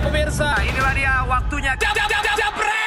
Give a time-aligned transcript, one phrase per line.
[0.00, 1.72] pemirsa, inilah dia waktunya.
[1.76, 2.78] Jab, jab, jab, jab, japret!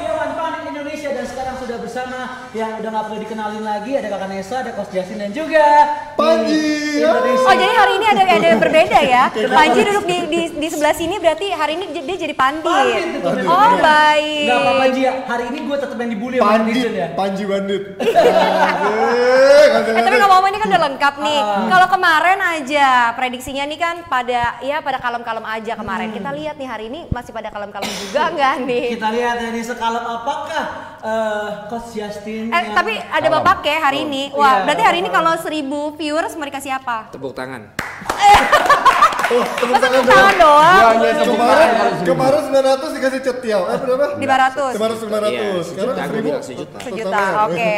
[0.00, 2.18] Dewan Panik Indonesia dan sekarang sudah bersama
[2.56, 5.66] yang udah nggak perlu dikenalin lagi ada kakak Nesa, ada Kos Jasin dan juga
[6.16, 6.79] Panji.
[7.00, 7.46] Di Indonesia.
[7.46, 9.22] Oh jadi hari ini ada ada yang berbeda ya.
[9.30, 13.02] Panji duduk di, di di sebelah sini berarti hari ini dia jadi pandit.
[13.22, 13.80] Oh namanya.
[13.80, 14.44] baik.
[14.44, 17.06] Nggak apa-apa Ji ya, hari ini gue tetap yang dibully sama netizen ya.
[17.12, 17.82] Panji Bandit.
[19.70, 21.40] Asik, Eh tapi ngomong-ngomong ini kan udah lengkap nih.
[21.40, 21.66] Ah.
[21.68, 26.08] Kalau kemarin aja prediksinya nih kan pada ya pada kalem-kalem aja kemarin.
[26.10, 26.16] Hmm.
[26.16, 28.84] Kita lihat nih hari ini masih pada kalem-kalem juga nggak nih?
[28.90, 30.64] Kita lihat ya nih sekalem apakah
[31.00, 34.28] eh Coach Justin Eh yang- tapi ada bapak ya hari ini.
[34.30, 37.06] Oh, Wah iya, berarti hari ini kalau seribu viewers mau dikasih apa?
[37.08, 37.62] Tepuk tangan.
[39.30, 40.96] Oh, tepuk Masa tangan tepuk tangan doang.
[40.98, 41.14] doang?
[41.22, 41.70] Kemarin,
[42.02, 43.62] kemarin 900 dikasih cetiau.
[43.64, 44.04] Eh berapa?
[44.18, 44.74] 500.
[44.74, 45.06] 500 500.
[45.06, 45.30] Sekarang
[45.62, 46.10] sejuta, 1000.
[46.10, 46.76] gua bilang sejuta.
[46.82, 47.72] Sejuta, oke.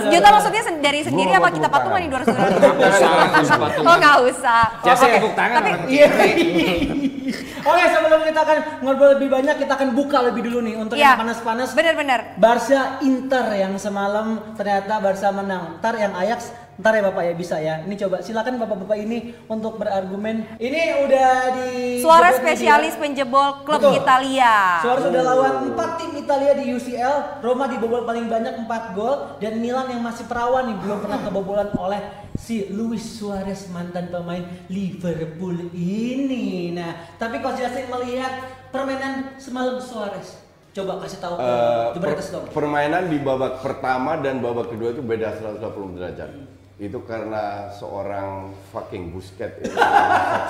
[0.00, 3.84] Sejuta maksudnya sen- dari sendiri apa kita patungan nih 200 Nggak usah, nggak usah patungan.
[3.84, 4.62] Oh nggak usah.
[4.80, 5.12] Jasa Oke.
[5.14, 5.60] tepuk tangan.
[5.60, 6.08] Tapi Iya.
[7.68, 11.12] Oke sebelum kita akan ngobrol lebih banyak kita akan buka lebih dulu nih untuk Iya.
[11.12, 11.68] yang panas-panas.
[11.70, 12.20] benar-benar.
[12.34, 15.76] Barca Inter yang semalam ternyata Barca menang.
[15.76, 16.48] Ntar yang Ajax,
[16.78, 17.82] ntar ya Bapak ya bisa ya.
[17.82, 20.46] Ini coba silakan Bapak-bapak ini untuk berargumen.
[20.56, 22.38] Ini udah di Suara media.
[22.38, 23.98] spesialis penjebol klub Betul.
[23.98, 24.78] Italia.
[24.78, 27.14] Suara sudah lawan 4 tim Italia di UCL.
[27.38, 31.68] Roma dibobol paling banyak 4 gol dan Milan yang masih perawan nih belum pernah kebobolan
[31.74, 32.00] oleh
[32.34, 36.70] si Luis Suarez mantan pemain Liverpool ini.
[36.70, 38.38] Nah, tapi Coach Justin melihat
[38.70, 40.38] permainan semalam Suarez.
[40.70, 41.52] Coba kasih tahu ke
[41.92, 42.44] Jebretes per- dong.
[42.54, 45.58] permainan di babak pertama dan babak kedua itu beda 180
[45.98, 46.30] derajat.
[46.78, 49.74] Itu karena seorang fucking Busquets itu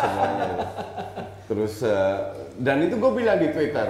[0.04, 0.48] semuanya.
[1.48, 2.16] Terus eh,
[2.60, 3.88] dan itu gue bilang di Twitter,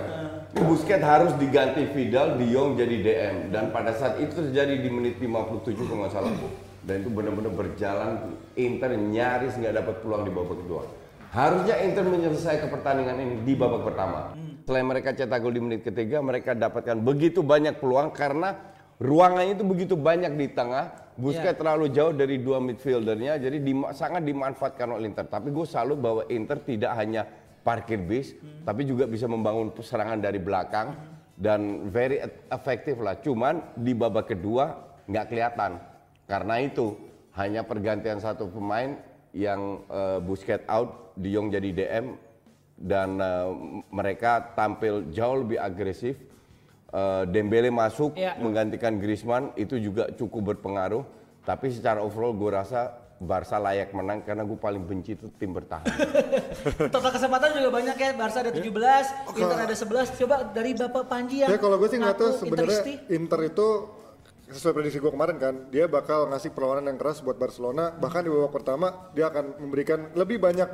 [0.55, 5.19] Busquets harus diganti Vidal, De Jong jadi DM dan pada saat itu terjadi di menit
[5.19, 6.31] 57 kalau nggak salah.
[6.87, 10.83] Dan itu benar-benar berjalan Inter nyaris nggak dapat peluang di babak kedua.
[11.29, 14.33] Harusnya Inter menyelesaikan pertandingan ini di babak pertama.
[14.65, 18.57] Selain mereka cetak gol di menit ketiga, mereka dapatkan begitu banyak peluang karena
[19.01, 21.08] ruangannya itu begitu banyak di tengah.
[21.19, 25.27] Busquets terlalu jauh dari dua midfieldernya, jadi dima- sangat dimanfaatkan oleh Inter.
[25.27, 27.27] Tapi gue salut bahwa Inter tidak hanya
[27.67, 30.95] parkir bis, tapi juga bisa membangun serangan dari belakang
[31.35, 32.23] dan very
[32.55, 33.19] efektif lah.
[33.19, 35.83] Cuman di babak kedua nggak kelihatan.
[36.31, 36.95] Karena itu
[37.35, 38.95] hanya pergantian satu pemain
[39.35, 42.15] yang eh, Busquets out, De Jong jadi DM
[42.79, 43.51] dan eh,
[43.91, 46.15] mereka tampil jauh lebih agresif.
[46.89, 48.41] Eh, Dembele masuk Iya.
[48.41, 51.05] menggantikan Griezmann itu juga cukup berpengaruh.
[51.45, 55.85] Tapi secara overall gue rasa Barca layak menang karena gue paling benci itu tim bertahan.
[56.95, 58.11] Total kesempatan juga banyak ya.
[58.17, 60.17] Barca ada 17, Inter ada 11.
[60.17, 62.81] Coba dari Bapak Panji yang Ya kalau gue sih nggak tahu sebenarnya.
[63.13, 63.69] Inter itu
[64.49, 67.93] sesuai prediksi gue kemarin kan, dia bakal ngasih perlawanan yang keras buat Barcelona.
[67.93, 70.69] Bahkan di babak pertama dia akan memberikan lebih banyak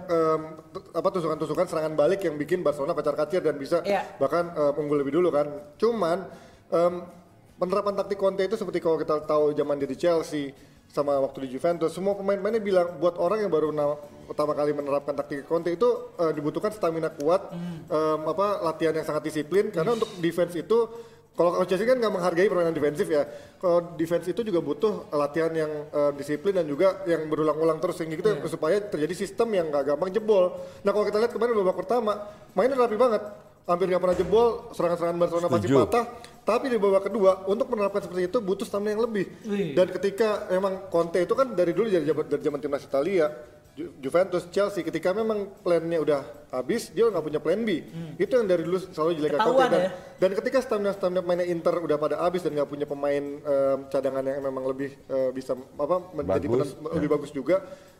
[0.70, 4.06] t- apa tusukan-tusukan serangan balik yang bikin Barcelona kacar-kacir dan bisa Iya.
[4.16, 5.50] bahkan em, unggul lebih dulu kan.
[5.74, 6.30] Cuman
[6.70, 6.94] em,
[7.58, 10.54] penerapan taktik Conte itu seperti kalau kita tahu zaman dia di Chelsea
[10.86, 13.74] sama waktu di Juventus, semua pemain-pemainnya bilang buat orang yang baru
[14.30, 17.50] pertama kali menerapkan taktik Conte itu eh, dibutuhkan stamina kuat,
[17.90, 20.86] em, apa latihan yang sangat disiplin karena untuk defense itu
[21.34, 23.26] kalau Coach Chelsea kan nggak menghargai permainan defensif ya.
[23.58, 28.22] Kalau defense itu juga butuh latihan yang eh, disiplin dan juga yang berulang-ulang terus sehingga
[28.22, 30.54] gitu supaya terjadi sistem yang nggak gampang jebol.
[30.86, 32.22] Nah kalau kita lihat kemarin babak pertama
[32.54, 33.22] mainnya rapi banget,
[33.66, 34.46] hampir nggak pernah jebol,
[34.78, 36.04] serangan-serangan Barcelona pasti patah.
[36.44, 39.24] Tapi di babak kedua untuk menerapkan seperti itu butuh stamina yang lebih.
[39.48, 39.74] Wih.
[39.74, 43.26] Dan ketika memang Conte itu kan dari dulu dari zaman, dari zaman timnas Italia,
[43.74, 47.82] Ju- Juventus, Chelsea, ketika memang plannya udah habis, dia nggak punya plan B.
[48.14, 49.66] Itu yang dari dulu selalu jelek Conte.
[49.66, 49.90] Dan, ya.
[50.14, 54.38] dan ketika stamina-stamina mainnya Inter udah pada habis dan nggak punya pemain em, cadangan yang
[54.40, 57.56] memang lebih eh, bisa apa menjadi Bagus, penan- lebih bagus juga,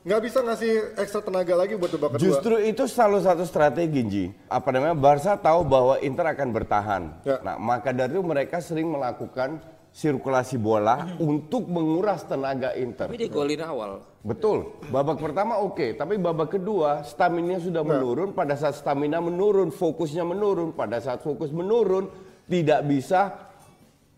[0.07, 2.23] nggak bisa ngasih ekstra tenaga lagi buat babak kedua.
[2.23, 4.25] Justru itu salah satu strategi Ji.
[4.47, 4.95] Apa namanya?
[4.95, 7.03] Barca tahu bahwa Inter akan bertahan.
[7.27, 7.43] Ya.
[7.43, 9.59] Nah, maka dari itu mereka sering melakukan
[9.95, 13.07] sirkulasi bola untuk menguras tenaga Inter.
[13.07, 14.03] Tapi dia golin awal.
[14.27, 14.75] Betul.
[14.91, 18.35] Babak pertama oke, tapi babak kedua stamina sudah menurun.
[18.35, 20.75] Pada saat stamina menurun, fokusnya menurun.
[20.75, 22.11] Pada saat fokus menurun,
[22.51, 23.39] tidak bisa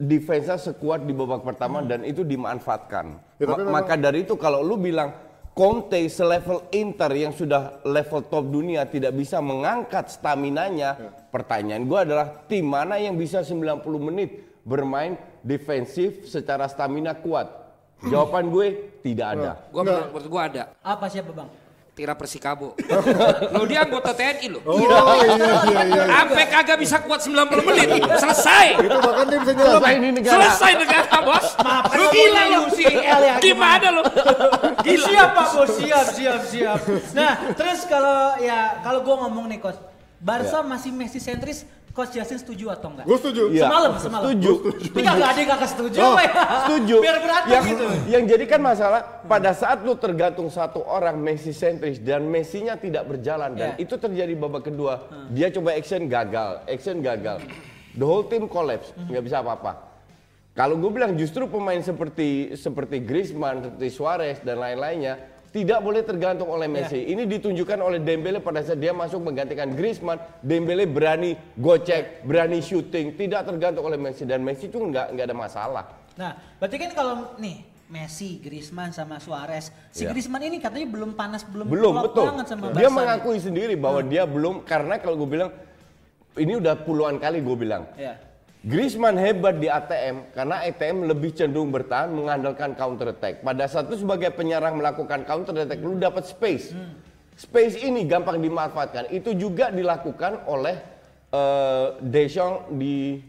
[0.01, 3.37] defense sekuat di babak pertama dan itu dimanfaatkan.
[3.37, 5.13] Ya, Ma- memang- maka dari itu kalau lu bilang
[5.57, 11.01] Conte selevel Inter yang sudah level top dunia tidak bisa mengangkat staminanya,
[11.33, 15.15] pertanyaan gue adalah tim mana yang bisa 90 menit bermain
[15.47, 17.47] defensif secara stamina kuat?
[18.03, 19.51] Jawaban gue tidak ada.
[19.71, 20.63] Gua menurut gua ada.
[20.83, 21.49] Apa siapa bang?
[21.97, 22.77] Tira Persikabo.
[23.57, 24.61] lo dia anggota TNI lo.
[24.69, 25.01] Oh iya
[25.33, 25.81] iya iya.
[25.89, 26.03] iya.
[26.13, 27.89] Sampai kagak bisa kuat 90 menit.
[28.21, 28.67] Selesai.
[28.85, 29.53] Itu bahkan dia bisa.
[29.57, 30.35] Selesai ini negara.
[30.37, 31.47] Selesai negara bos.
[31.57, 32.61] Maaf, Lu gila ngomongnya lo.
[32.69, 34.03] UCL ya, Gimana lo?
[34.85, 35.07] Gila.
[35.09, 36.79] Siap Pak Bos, siap, siap, siap.
[37.17, 39.81] Nah, terus kalau ya kalau gua ngomong nih coach,
[40.21, 41.65] Barca masih Messi sentris,
[41.97, 43.09] coach Justin setuju atau enggak?
[43.09, 43.43] Gue setuju.
[43.49, 43.65] Iya.
[43.67, 44.23] Semalam, semalam.
[44.29, 44.53] Setuju.
[44.93, 46.33] Tapi kagak ada yang kagak setuju Oh, apa ya?
[46.69, 46.95] setuju.
[47.01, 47.85] Biar berantem yang, gitu.
[48.07, 53.09] Yang jadi kan masalah pada saat lu tergantung satu orang Messi sentris dan Messinya tidak
[53.09, 53.81] berjalan dan Ya.
[53.81, 55.09] itu terjadi babak kedua.
[55.33, 57.41] Dia coba action gagal, action gagal.
[57.97, 59.89] The whole team collapse, nggak bisa apa-apa.
[60.53, 65.17] Kalau gue bilang justru pemain seperti seperti Griezmann, seperti Suarez dan lain-lainnya
[65.57, 67.01] tidak boleh tergantung oleh Messi.
[67.09, 70.21] Ini ditunjukkan oleh Dembele pada saat dia masuk menggantikan Griezmann.
[70.45, 75.37] Dembele berani gocek, berani shooting, tidak tergantung oleh Messi dan Messi itu nggak nggak ada
[75.37, 75.85] masalah.
[76.21, 79.73] Nah, berarti kan kalau nih Messi, Griezmann sama Suarez.
[79.95, 80.13] Si Ya.
[80.13, 82.93] Griezmann ini katanya belum panas, belum belum betul banget sama dia Barca nih.
[82.93, 85.51] mengakui sendiri bahwa dia belum karena kalau gue bilang
[86.37, 88.21] ini udah puluhan kali gue bilang Ya.
[88.67, 93.39] Griezmann hebat di ATM karena ATM lebih cenderung bertahan mengandalkan counter attack.
[93.47, 96.75] Pada saat itu sebagai penyerang melakukan counter attack lu dapat space.
[97.39, 99.15] Space ini gampang dimanfaatkan.
[99.15, 100.83] Itu juga dilakukan oleh
[101.31, 103.23] eh, Deschamps di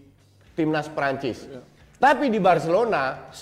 [0.58, 1.46] timnas Prancis.
[2.02, 3.38] Tapi di Barcelona 90%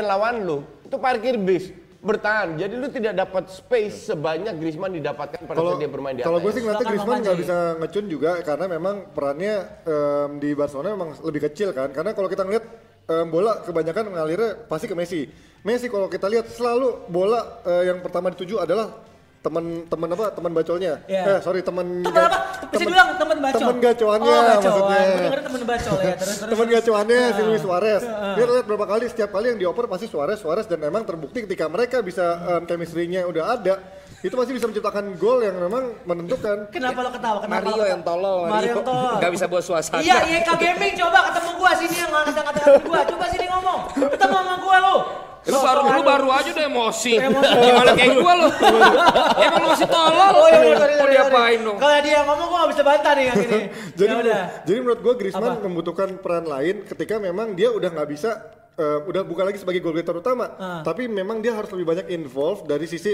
[0.00, 1.68] lawan lu itu parkir bis
[2.00, 2.56] bertahan.
[2.56, 6.40] Jadi lu tidak dapat space sebanyak Griezmann didapatkan pada Kalau saat dia bermain di kalau
[6.40, 9.54] gue sih ngeliatnya Griezmann nggak bisa ngecun juga karena memang perannya
[9.84, 11.92] em, di Barcelona memang lebih kecil kan.
[11.92, 12.64] Karena kalau kita ngeliat
[13.04, 15.28] em, bola kebanyakan ngalirnya pasti ke Messi.
[15.60, 18.96] Messi kalau kita lihat selalu bola eh, yang pertama dituju adalah
[19.40, 21.00] teman-teman apa teman bacolnya.
[21.08, 21.22] Iya.
[21.24, 22.38] Eh sorry teman Temen apa?
[22.68, 23.58] Bisa diulang temen bacol.
[23.60, 24.80] temen gacoannya oh, gacoan.
[24.84, 25.40] maksudnya.
[25.40, 26.14] Temen bacol ya.
[26.20, 26.76] Terus, terus, teman terus.
[26.76, 27.40] gacuannya si.
[27.48, 28.02] Luis Suarez.
[28.04, 31.72] Dia lihat berapa kali setiap kali yang dioper pasti Suarez Suarez dan memang terbukti ketika
[31.72, 33.74] mereka bisa em, chemistry-nya udah ada
[34.20, 36.68] itu pasti bisa menciptakan gol yang memang menentukan.
[36.68, 37.38] Kenapa lo ketawa?
[37.40, 38.40] Kenapa Mario lo yang tolol.
[38.52, 39.16] Mario yang tolol.
[39.16, 40.04] Gak bisa bawa suasana.
[40.04, 43.00] Iya, iya Kak Gaming coba ketemu gua sini yang ngangkat-ngangkat gua.
[43.08, 43.80] Coba sini ngomong.
[43.96, 44.96] Ketemu sama gua lu.
[45.42, 47.12] Lu baru lu baru aja udah emosi.
[47.16, 47.54] Emosi.
[47.56, 48.48] Gimana kayak gua lu?
[49.44, 50.32] Emang lu masih tolol.
[50.34, 51.76] Oh iya, sorry, Mau diapain dong?
[51.76, 53.60] Kalau dia yang ngomong gua gak bisa bantah nih yang ini.
[53.98, 55.62] jadi ya jadi menurut gue Griezmann Apa?
[55.62, 58.30] membutuhkan peran lain ketika memang dia udah nggak bisa
[58.72, 60.80] eh, udah bukan lagi sebagai goal getter utama Ah.
[60.80, 63.12] tapi memang dia harus lebih banyak involve dari sisi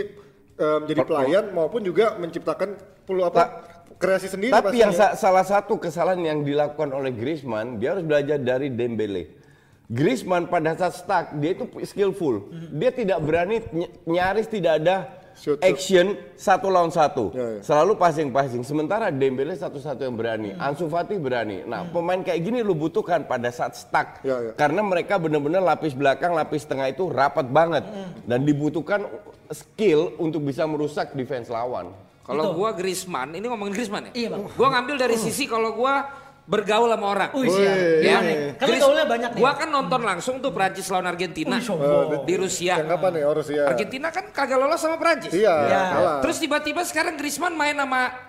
[0.52, 3.64] em, jadi pelayan maupun juga menciptakan perlu apa
[3.96, 5.10] kreasi sendiri Tapi yang pastinya.
[5.10, 9.45] sa- salah satu kesalahan yang dilakukan oleh Griezmann, dia harus belajar dari Dembele.
[9.86, 12.50] Griezmann pada saat stuck, dia itu skillful.
[12.74, 14.96] Dia tidak berani ny- nyaris tidak ada
[15.36, 17.28] Shoot, action satu lawan satu.
[17.36, 17.60] Ya, ya.
[17.60, 18.64] Selalu passing-passing.
[18.64, 20.56] Sementara Dembele satu-satu yang berani.
[20.56, 21.60] Ansu Fati berani.
[21.68, 24.24] Nah, pemain kayak gini lu butuhkan pada saat stuck.
[24.24, 24.52] Ya, ya.
[24.56, 27.84] Karena mereka benar-benar lapis belakang, lapis tengah itu rapat banget
[28.24, 29.04] dan dibutuhkan
[29.52, 31.92] skill untuk bisa merusak defense lawan.
[32.26, 34.12] Kalau gua Griezmann, ini ngomongin Griezmann ya?
[34.16, 34.50] Iya, Bang.
[34.58, 36.10] Gua ngambil dari sisi kalau gua
[36.46, 37.30] bergaul sama orang.
[37.34, 37.50] Wih.
[37.50, 38.32] Ya, Gimana?
[38.54, 39.40] Kan gaulnya banyak nih.
[39.42, 42.22] Gua kan nonton langsung tuh Prancis lawan Argentina Wih, sombong.
[42.22, 42.78] di Rusia.
[42.78, 45.30] yang kapan nih oh Rusia Argentina kan kagak lolos sama Prancis.
[45.30, 45.80] iya Iya.
[45.90, 48.25] kalah Terus tiba-tiba sekarang Griezmann main sama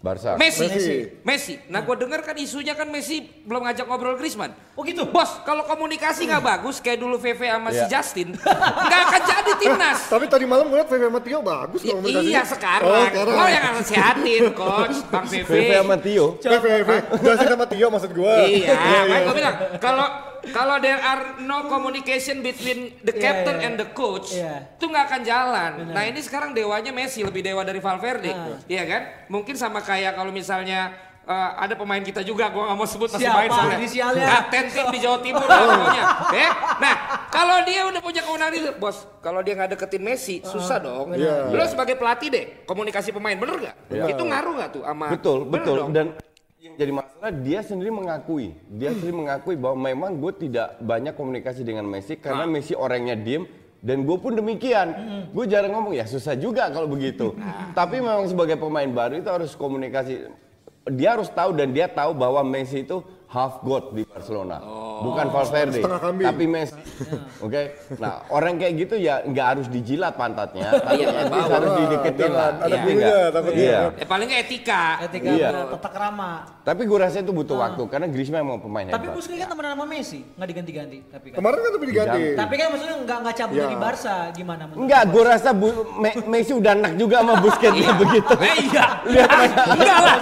[0.00, 0.32] Barca.
[0.34, 0.64] Messi.
[0.64, 0.96] Messi.
[1.20, 1.54] Messi.
[1.68, 4.48] Nah, gue dengar kan isunya kan Messi belum ngajak ngobrol Griezmann.
[4.72, 5.04] Oh gitu?
[5.04, 7.88] Bos, kalau komunikasi nggak bagus kayak dulu VV sama si Iya.
[7.90, 9.98] Justin, nggak akan jadi timnas.
[10.08, 12.24] tapi tadi malam gue liat VV sama Tio bagus I- komunikasinya.
[12.26, 12.80] iya sekarang.
[12.82, 15.44] oh Oh, sekarang yang nasehatin coach, Bang VV.
[15.46, 16.26] VV sama Tio.
[16.38, 20.06] VV VV Justin sama Tio maksud gue Iya, makanya gue bilang kalau
[20.48, 23.66] kalau there are no communication between the Iya, captain iya.
[23.66, 24.72] and the coach, Iya.
[24.72, 25.70] itu nggak akan jalan.
[25.88, 28.56] Nah ini sekarang dewanya Messi lebih dewa dari Valverde, Ah.
[28.64, 29.02] iya kan?
[29.28, 33.22] Mungkin sama kayak kalau misalnya eh, ada pemain kita juga, gue nggak mau sebut masih
[33.22, 33.76] Siapa main soalnya.
[33.78, 34.26] inisialnya?
[34.26, 36.04] Kapten tim di Jawa Timur lah pokoknya.
[36.34, 36.94] Eh, nah
[37.28, 41.14] kalau dia udah punya kewenangan itu, bos, kalau dia nggak deketin Messi, susah dong.
[41.14, 41.46] Iya.
[41.48, 43.76] Lo sebagai pelatih deh, komunikasi pemain bener nggak?
[43.90, 44.04] Iya.
[44.10, 45.06] Itu ngaruh nggak tuh sama?
[45.08, 45.76] Betul, Bener betul.
[45.78, 45.90] dong.
[45.92, 46.06] Dan
[46.58, 51.60] yang jadi masalah dia sendiri mengakui, dia sendiri mengakui bahwa memang gue tidak banyak komunikasi
[51.60, 53.44] dengan Messi karena Messi orangnya diem
[53.84, 54.88] dan gue pun demikian.
[55.28, 57.36] Gue jarang ngomong ya susah juga kalau begitu.
[57.78, 60.32] Tapi memang sebagai pemain baru itu harus komunikasi.
[60.96, 64.58] Dia harus tahu dan dia tahu bahwa Messi itu half god di Barcelona,
[65.00, 65.78] bukan Valverde,
[66.18, 66.74] tapi Messi.
[67.46, 67.62] Oke,
[67.96, 71.46] nah orang kayak gitu ya nggak harus dijilat pantatnya, tapi Iya, least bawah.
[71.48, 72.48] harus dideketin lah.
[72.52, 73.30] ada Iya bulunya, nggak?
[73.30, 73.62] takutnya.
[73.62, 73.80] Iya.
[73.94, 74.82] Eh paling nggak etika.
[75.00, 75.48] Etika Iya.
[75.70, 76.30] tata kerama.
[76.60, 79.14] Tapi gue rasa itu butuh waktu karena Griezmann emang pemain Tapi hebat.
[79.14, 80.98] Busquets kan temenan sama Messi, nggak diganti-ganti.
[81.06, 81.36] Tapi kan.
[81.38, 83.62] kemarin kan tapi diganti Tapi kan maksudnya nggak nggak cabut Ya.
[83.62, 84.62] dari Barca, gimana?
[84.68, 88.32] Enggak, gue rasa Bu- Me- Messi udah enak juga sama Busquets begitu.
[88.36, 88.84] Eh iya.
[89.06, 90.18] Lihat main, Enggak lah.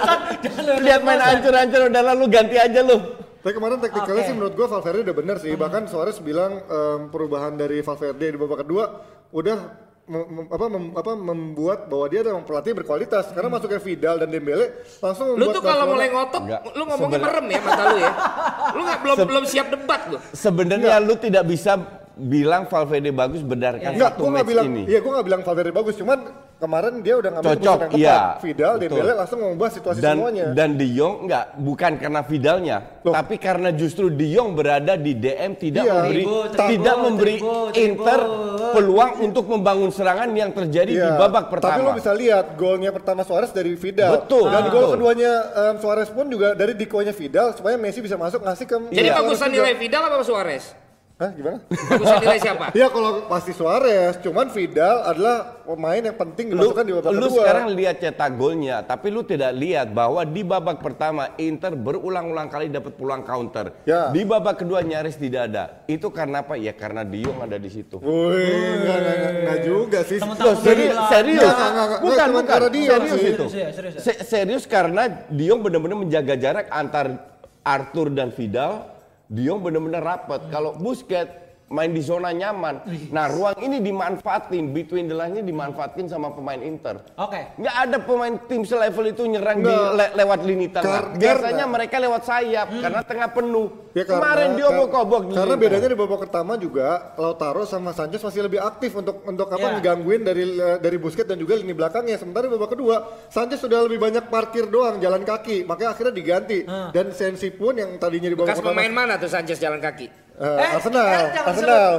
[0.79, 2.98] lihat main hancur-hancur udah lalu ganti aja lu.
[3.39, 4.27] Tapi kemarin taktikalnya Oke.
[4.27, 5.53] sih menurut gua Valverde udah bener sih.
[5.53, 8.83] Bahkan Suarez bilang em, perubahan dari Valverde di babak kedua
[9.29, 9.57] udah
[10.05, 14.65] mem- apa, mem- apa membuat bahwa dia adalah pelatih berkualitas karena masuknya Vidal dan Dembele
[14.97, 16.61] langsung Lu membuat tuh kalau mulai ngotot, Enggak.
[16.67, 18.11] lu ngomongnya Sebenarnya- merem ya mata lu ya.
[18.69, 20.17] Lu nggak belum belum siap debat lu.
[20.29, 21.71] Sebenarnya lu tidak bisa
[22.13, 24.83] bilang Valverde bagus berdasarkan Enggak, satu gue nggak match bilang, ini.
[24.85, 26.19] iya gue nggak bilang Valverde bagus, cuman
[26.59, 28.35] kemarin dia udah ngambil Cocok, iya.
[28.37, 28.99] Vidal, Betul.
[28.99, 30.45] Dembele langsung mengubah situasi dan semuanya.
[30.51, 33.15] dan De Jong enggak bukan karena Vidalnya Loh.
[33.15, 35.93] tapi karena justru De Jong berada di DM tidak Iya.
[35.95, 38.71] memberi Tribut, tribut, tidak memberi tribut, Inter tribut.
[38.71, 41.91] peluang untuk membangun serangan yang terjadi di Iya, babak Tapi lo pertama.
[41.95, 44.11] bisa lihat golnya pertama Suarez dari Vidal.
[44.19, 44.73] Betul, Dan betul.
[44.75, 45.31] gol keduanya
[45.65, 49.15] em, Suarez pun juga dari dikonya Vidal supaya Messi bisa masuk ngasih ke Jadi Suarez
[49.17, 50.75] bagusan nilai Vidal apa Suarez?
[51.19, 51.59] Hah, gimana?
[51.67, 52.65] Bagusan nilai siapa?
[52.71, 57.19] Iya kalau pasti Suarez, cuman Vidal adalah pemain yang penting Lu, dimasukkan di babak lu
[57.19, 57.35] kedua.
[57.35, 62.71] sekarang lihat cetak golnya, tapi lu tidak lihat bahwa di babak pertama Inter berulang-ulang kali
[62.71, 63.75] dapat peluang counter.
[63.83, 64.07] Ya.
[64.09, 65.83] Di babak kedua nyaris tidak ada.
[65.85, 66.55] Itu karena apa?
[66.55, 67.99] Ya karena De Jong ada di situ.
[67.99, 70.17] Wih, enggak, enggak, enggak, enggak juga sih.
[70.23, 71.99] Teman-teman Loh, seri- serius, Enggak, enggak, enggak.
[71.99, 73.27] bukan Cuma bukan, karena De Jong serius sih.
[73.27, 73.43] itu.
[73.43, 74.01] Serius ya, serius ya.
[74.07, 77.27] Se- serius karena Diong benar-benar menjaga jarak antar
[77.59, 78.95] Arthur dan Vidal.
[79.29, 80.49] Diong benar-benar rapat.
[80.49, 82.81] Kalau Busquets main di zona nyaman.
[83.09, 87.01] Nah, ruang ini dimanfaatin, between the line-nya dimanfaatin sama pemain Inter.
[87.15, 87.55] Oke.
[87.55, 90.83] Nggak ada pemain tim selevel itu nyerang di le- lewat lini tengah.
[90.83, 93.67] Kar- Biasanya karena- mereka lewat sayap karena tengah penuh.
[93.91, 97.63] Ya, karena- Kemarin dia kar- kobok di Karena lini bedanya di babak pertama juga Lautaro
[97.63, 99.71] sama Sanchez masih lebih aktif untuk untuk apa Ya.
[99.75, 100.43] ngegangguin dari
[100.79, 102.15] dari Busquets dan juga lini belakangnya.
[102.15, 102.95] Sementara di babak kedua
[103.27, 106.59] Sanchez sudah lebih banyak parkir doang jalan kaki, makanya akhirnya diganti.
[106.89, 110.28] Dan Sensi pun yang tadinya di babak Bekas pertama pemain mana tuh Sanchez jalan kaki?
[110.39, 111.89] Eh, Eh, Arsenal, eh, jangan Arsenal,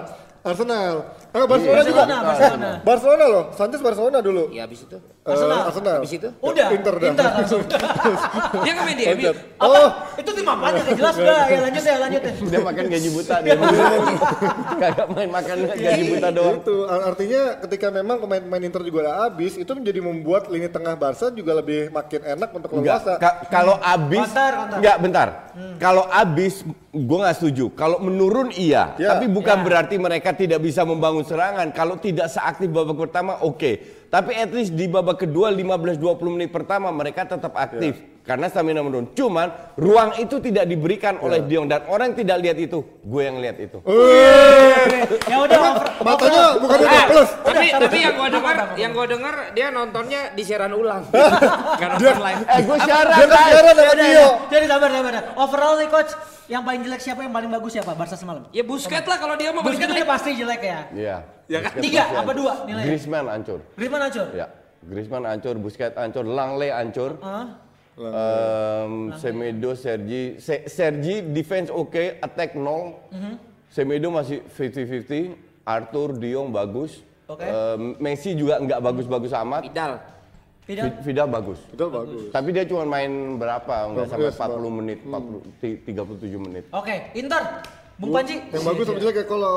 [0.41, 0.93] Arsenal.
[1.31, 2.03] Eh, Barcelona juga.
[2.09, 2.71] Barcelona, Barcelona.
[2.81, 4.45] Barcelona loh, Sanchez Barcelona dulu.
[4.49, 4.97] Ya habis itu.
[5.21, 5.59] Eh, Arsenal.
[5.69, 5.97] Arsenal.
[6.01, 6.29] Habis itu?
[6.41, 6.69] Udah.
[6.73, 7.13] Inter dah.
[7.37, 7.61] langsung.
[8.65, 9.33] Dia main di MU.
[9.61, 10.81] Oh, Itu tim apaan ya?
[10.81, 11.41] Nggak jelas udah.
[11.45, 12.33] Ya lanjut ya, lanjut ya.
[12.41, 13.53] Dia makan gaji buta dia.
[14.81, 16.57] Kagak main makan gaji buta doang.
[16.59, 20.97] itu Ar- artinya ketika memang pemain-pemain Inter juga udah habis, itu menjadi membuat lini tengah
[20.97, 23.21] Barca juga lebih makin enak untuk leluasa.
[23.21, 24.77] ka- kalau abis, Konter, konter.
[24.81, 25.29] enggak bentar.
[25.77, 27.69] Kalau abis, gue nggak setuju.
[27.71, 29.13] Kalau menurun iya, Ya.
[29.13, 29.63] tapi bukan Ya.
[29.63, 31.69] berarti mereka tidak bisa membangun serangan.
[31.71, 34.00] Kalau tidak seaktif babak pertama, oke.
[34.11, 39.15] Tapi at least di babak kedua 15-20 menit pertama mereka tetap aktif karena stamina menurun.
[39.15, 39.49] Cuman
[39.79, 42.83] ruang itu tidak diberikan oleh Diong dan orang tidak lihat itu.
[43.01, 43.79] Gue yang lihat itu.
[45.25, 45.59] Ya udah.
[46.03, 47.31] Matanya bukan Eh, plus.
[47.39, 51.07] tapi tapi yang sabar, dengar, yang gua dengar dia nontonnya di siaran ulang.
[51.81, 52.43] Karena nonton live.
[52.45, 53.15] Eh, gue siaran.
[53.15, 54.27] Dia kan siaran sama Ya udah, Dio.
[54.51, 54.89] Jadi sabar.
[54.91, 55.13] sabar.
[55.39, 56.13] Overall nih coach,
[56.51, 57.95] yang paling jelek siapa yang paling bagus siapa?
[57.95, 58.43] Barca semalam.
[58.51, 60.81] Ya Busquets lah kalau dia mau Busquets udah pasti jelek ya.
[60.91, 61.17] Iya.
[61.47, 61.73] Ya kan?
[61.79, 62.91] Tiga apa dua nilainya?
[62.91, 63.59] Griezmann hancur.
[63.79, 64.27] Griezmann hancur.
[64.35, 64.47] Ya.
[64.83, 67.23] Griezmann hancur, Busquets hancur, Langley hancur.
[67.23, 67.47] Hah?
[68.01, 72.99] Um, Semedo, Sergi, Se- Sergi defense oke, attack nol.
[73.13, 73.35] Mhm.
[73.71, 75.37] Semedo masih 50-50.
[75.63, 77.05] Arthur, Diong bagus.
[77.31, 77.47] Oke.
[77.47, 79.63] Um, Messi juga nggak bagus-bagus amat.
[79.63, 80.03] Vidal.
[80.71, 80.85] Tidak.
[80.87, 81.59] Vid- Vidal bagus.
[81.67, 82.23] Itu bagus.
[82.31, 83.75] Tapi dia cuma main berapa?
[83.91, 86.65] Nggak sampai Yes, 40 menit, 40, ti- 37 menit.
[86.71, 87.43] Oke, Inter.
[87.99, 88.39] Bung Panji.
[88.49, 89.55] Yang bagus sama jelek ya kalau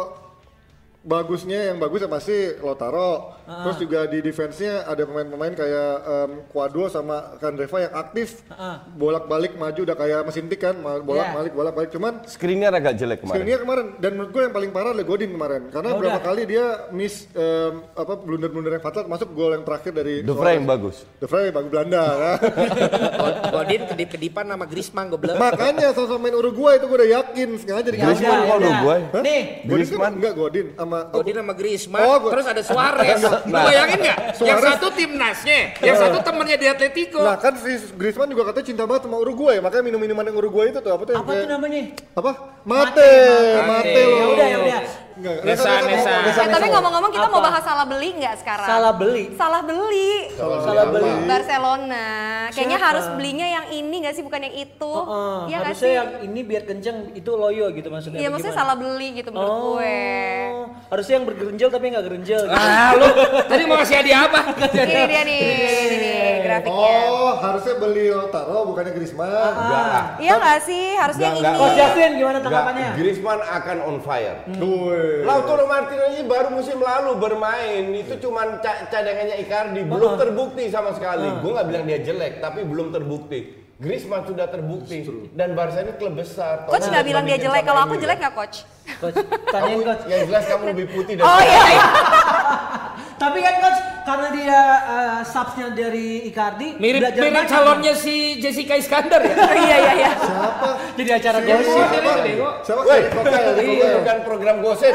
[1.03, 3.35] bagusnya yang bagus ya pasti Lautaro.
[3.43, 8.39] Terus juga di defense-nya ada pemain-pemain kayak em, Cuadro sama Kandreva yang aktif.
[8.47, 8.75] Heeh.
[8.93, 13.35] Bolak-balik maju udah kayak mesin tik kan, bolak-balik bolak-balik cuman Screennya agak jelek kemarin.
[13.35, 16.23] Screennya kemarin dan menurut gue yang paling parah adalah Godin kemarin karena Ya berapa udah.
[16.23, 20.33] kali dia miss em, apa blunder-blunder yang fatal masuk gol yang terakhir dari The.
[20.33, 21.03] Frame bagus.
[21.19, 22.37] The Frame bagus Belanda kan.
[23.51, 25.35] Godin kedip-kedipan sama Griezmann goblok.
[25.35, 28.71] Makanya sama main Uruguay itu gue udah yakin sengaja di Ya Griezmann kok ya udah.
[28.71, 28.99] Uruguay?
[29.19, 30.13] Nih, Godin kan Griezmann?
[30.15, 33.17] enggak Godin sama Godin sama Griezmann, Oh, gua- terus ada Suarez.
[33.17, 33.63] Lu Nah.
[33.65, 34.17] bayangin nggak?
[34.39, 37.19] Yang satu timnasnya, yang satu temennya di Atletico.
[37.19, 40.79] Nah kan si Griezmann juga katanya cinta banget sama Uruguay, makanya minum-minuman yang Uruguay itu
[40.79, 41.81] tuh apa tuh apa tuh namanya?
[42.13, 42.31] apa?
[42.63, 43.11] Mate,
[43.59, 44.01] mate, Mate.
[44.03, 44.15] loh.
[44.15, 44.81] Ya udah, ya udah.
[45.13, 46.13] Enggak, Nesa, Nesa, Nesa.
[46.23, 46.73] Nesa, Eh, tapi Nesa.
[46.73, 47.47] ngomong-ngomong kita mau Apa?
[47.47, 48.65] bahas salah beli nggak sekarang?
[48.65, 49.23] Salah beli.
[49.33, 50.11] Salah beli.
[50.33, 51.11] Salah beli.
[51.23, 52.05] Barcelona.
[52.49, 52.89] Kayaknya Siapa?
[52.89, 54.93] harus belinya yang ini nggak sih bukan yang itu?
[54.95, 55.93] Heeh, Iya nggak harusnya sih?
[55.93, 58.17] yang ini biar kenceng itu loyo gitu maksudnya.
[58.17, 60.01] Iya maksudnya salah beli gitu menurut Oh, gue.
[60.89, 62.41] harusnya yang bergerenjel tapi nggak gerenjel.
[62.43, 62.53] Gitu.
[62.55, 63.07] Ah, lu
[63.43, 64.39] tadi mau kasih hadiah apa?
[64.73, 65.41] Ini dia nih,
[65.83, 66.93] ini nih grafiknya.
[67.03, 69.29] Oh, harusnya beli Lautaro bukannya Griezmann.
[69.29, 70.17] Lah.
[70.17, 70.85] Iya nggak sih?
[70.95, 71.59] Harusnya yang Nggak, ini.
[71.59, 72.89] Coach Justin gimana tanggapannya?
[72.95, 74.37] Griezmann akan on fire.
[74.49, 75.02] Duh.
[75.23, 80.91] Lautaro Martinez ini baru musim lalu bermain itu cuman ca- cadangannya Icardi belum terbukti sama
[80.91, 81.27] sekali.
[81.39, 83.62] Gue nggak bilang dia jelek tapi belum terbukti.
[83.83, 85.03] Griezmann sudah terbukti
[85.35, 86.63] dan Barca ini klub besar.
[86.71, 87.67] Coach nggak bilang dia jelek.
[87.67, 88.63] Kalau aku jelek nggak coach?
[89.03, 89.19] Coach,
[89.51, 90.03] tanyain coach.
[90.07, 91.63] yang jelas kamu lebih putih dari Oh iya.
[91.67, 91.85] iya.
[93.21, 99.19] Tapi kan coach karena dia uh, subsnya dari Icardi Mirip mirip calonnya si Jessica Iskandar
[99.23, 99.35] ya.
[99.63, 100.11] Iya iya iya.
[100.15, 100.69] Siapa?
[100.95, 101.51] jadi acara Siapa?
[101.51, 101.85] gosip.
[101.87, 102.11] Siapa?
[102.23, 102.49] Bego.
[102.63, 102.81] Siapa?
[102.83, 103.93] Woi, Koktel, ini Koktel.
[103.99, 104.93] bukan program gosip.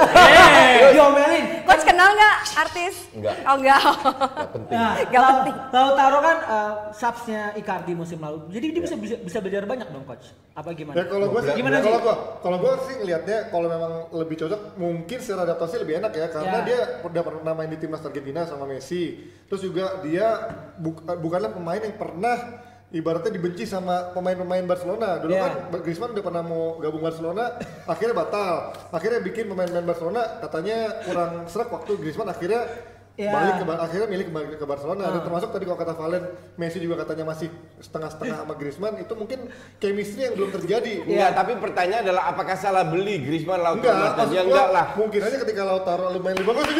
[0.92, 1.45] Diomelin.
[1.69, 2.95] Coach kenal nggak artis?
[3.13, 3.35] Enggak.
[3.45, 3.77] Oh enggak.
[3.79, 4.73] Nggak penting.
[4.75, 5.57] Nah, Nggak Lau- penting.
[5.69, 8.49] Lautaro kan uh, subsnya Icardi musim lalu.
[8.49, 10.33] Jadi dia bisa bisa, bisa belajar banyak dong coach.
[10.53, 10.97] Apa gimana?
[10.97, 11.87] Ya kalau gue sih, Gimana sih?
[11.87, 16.13] kalau gue, kalau gue sih ngelihatnya kalau memang lebih cocok, mungkin secara adaptasi lebih enak
[16.13, 16.65] ya, karena Ya.
[16.65, 19.21] dia udah pernah main di timnas Argentina sama Messi.
[19.45, 20.27] Terus juga dia
[20.75, 25.21] buk- bukanlah pemain yang pernah ibaratnya dibenci sama pemain-pemain Barcelona.
[25.21, 25.45] Dulu Ya.
[25.45, 25.52] kan
[25.85, 28.73] Griezmann udah pernah mau gabung Barcelona, akhirnya batal.
[28.88, 32.64] Akhirnya bikin pemain-pemain Barcelona katanya kurang serak waktu Griezmann akhirnya
[33.19, 33.35] Ya.
[33.35, 36.23] balik ke akhirnya milih kembali ke Barcelona dan termasuk tadi kalau kata Valen
[36.55, 37.51] Messi juga katanya masih
[37.83, 39.51] setengah-setengah sama Griezmann itu mungkin
[39.83, 44.31] chemistry yang belum terjadi Enggak, tapi pertanyaan adalah apakah salah beli Griezmann Lautaro Enggak, Martinez?
[44.31, 44.87] Ya gua, enggak lah.
[44.95, 46.79] Mungkin aja ketika Lautaro lu main 5 gol 700.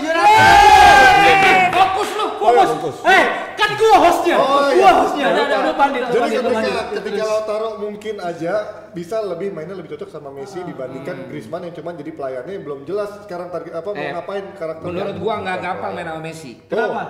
[0.00, 2.68] Eh, fokus lu, fokus.
[2.80, 2.96] Fokus.
[3.04, 4.36] Eh, kan gua hostnya.
[4.40, 4.90] Oh, gua iya.
[4.96, 5.26] hostnya.
[5.28, 8.52] Udah, udah pandit, udah Jadi ketika, ketika Lautaro mungkin aja
[8.90, 12.80] bisa lebih mainnya lebih cocok sama Messi dibandingkan Griezmann yang cuma jadi pelayannya yang belum
[12.82, 14.90] jelas sekarang target apa mau Eh, ngapain karakternya.
[14.90, 16.52] Menurut gua nggak gampang main sama Messi.
[16.66, 17.02] Kenapa?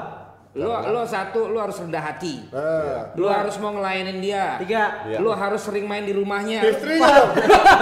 [0.51, 2.43] Lu, lu satu, lu harus rendah hati.
[2.51, 4.59] Nah, Lu harus mau ngelayanin dia.
[4.59, 5.07] Tiga.
[5.07, 5.23] Iya.
[5.23, 6.67] Lu harus sering main di rumahnya.
[6.67, 7.31] istrinya.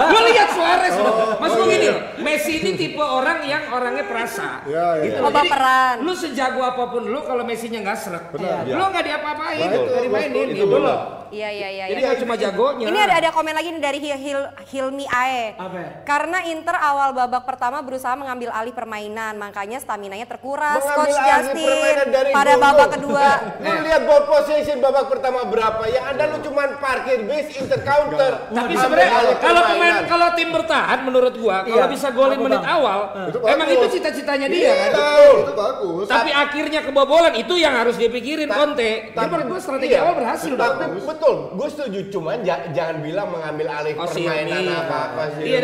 [0.05, 1.33] Lu lihat Suarez loh.
[1.41, 1.95] Mas oh gua gini iya.
[2.21, 4.61] Messi ini tipe orang yang orangnya perasa.
[4.69, 5.09] Ya, ya.
[5.09, 5.17] Gitu.
[5.17, 5.95] Oh, Jadi, baperan.
[6.05, 8.23] Lu sejago apa pun lu kalau Messi-nya nggak seret.
[8.29, 8.61] Benar.
[8.61, 10.99] Lu nggak diapa-apain, Nah, itu, nggak dimainin itu gitu loh.
[11.29, 11.85] Iya iya iya.
[11.87, 12.07] Jadi iya.
[12.07, 12.85] nggak cuma jagonya.
[12.85, 15.53] Ini ada ada komen lagi nih dari Hil, Hil, Hilmi Ae.
[15.53, 15.89] Apa ya?
[16.03, 20.79] Karena Inter awal babak pertama berusaha mengambil alih permainan, makanya staminanya terkuras.
[20.79, 22.63] Mengambil Coach alih Justin permainan dari pada dulu.
[22.63, 23.27] babak kedua.
[23.63, 25.83] Lu lihat ball possession babak pertama berapa?
[25.85, 28.31] Yang ada lu cuman parkir base inter counter.
[28.49, 31.85] Tapi sebenarnya kalau pemain kalau tim bertahan menurut gua kalau Iya.
[31.87, 32.75] bisa golin menit Bang?
[32.75, 33.77] awal, Itu emang bagus.
[33.79, 34.89] itu cita-citanya dia kan.
[34.89, 36.05] Betul, itu bagus.
[36.05, 39.13] Tapi akhirnya kebobolan itu yang harus dipikirin Conte.
[39.13, 40.01] Tapi- menurut gua strategi iya.
[40.01, 40.97] awal berhasil Tapi.
[41.19, 41.99] Betul, gue setuju.
[42.09, 44.71] Cuman ja- jangan bilang mengambil alih Oh, si permainan Hilmi.
[44.73, 45.43] apa-apa sih.
[45.45, 45.59] Iya.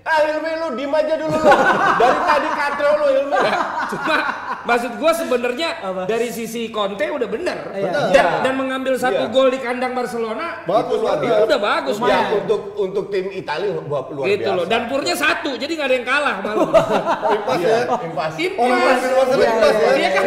[0.00, 1.50] Ah Hilmi lu diem aja dulu lu.
[1.94, 3.38] Dari tadi katro lu Hilmi.
[3.86, 4.16] Cuma
[4.62, 5.68] maksud gua sebenarnya
[6.04, 7.58] dari sisi Conte udah bener.
[7.70, 7.90] Iya.
[7.90, 8.24] Dan, Iya.
[8.40, 9.30] dan mengambil satu Iya.
[9.30, 13.76] gol di kandang Barcelona Bagus Itu luar itu udah bagus Ya untuk untuk tim Italia
[13.76, 14.56] luar luar gitu biasa.
[14.56, 14.64] loh.
[14.64, 16.60] Dan purnya satu, jadi nggak ada yang kalah malu.
[17.36, 17.84] Impas Iya, ya.
[18.00, 18.32] impas.
[18.56, 19.90] Orang-orang di luar sana Iya, impas ya.
[19.92, 20.24] iya, kan?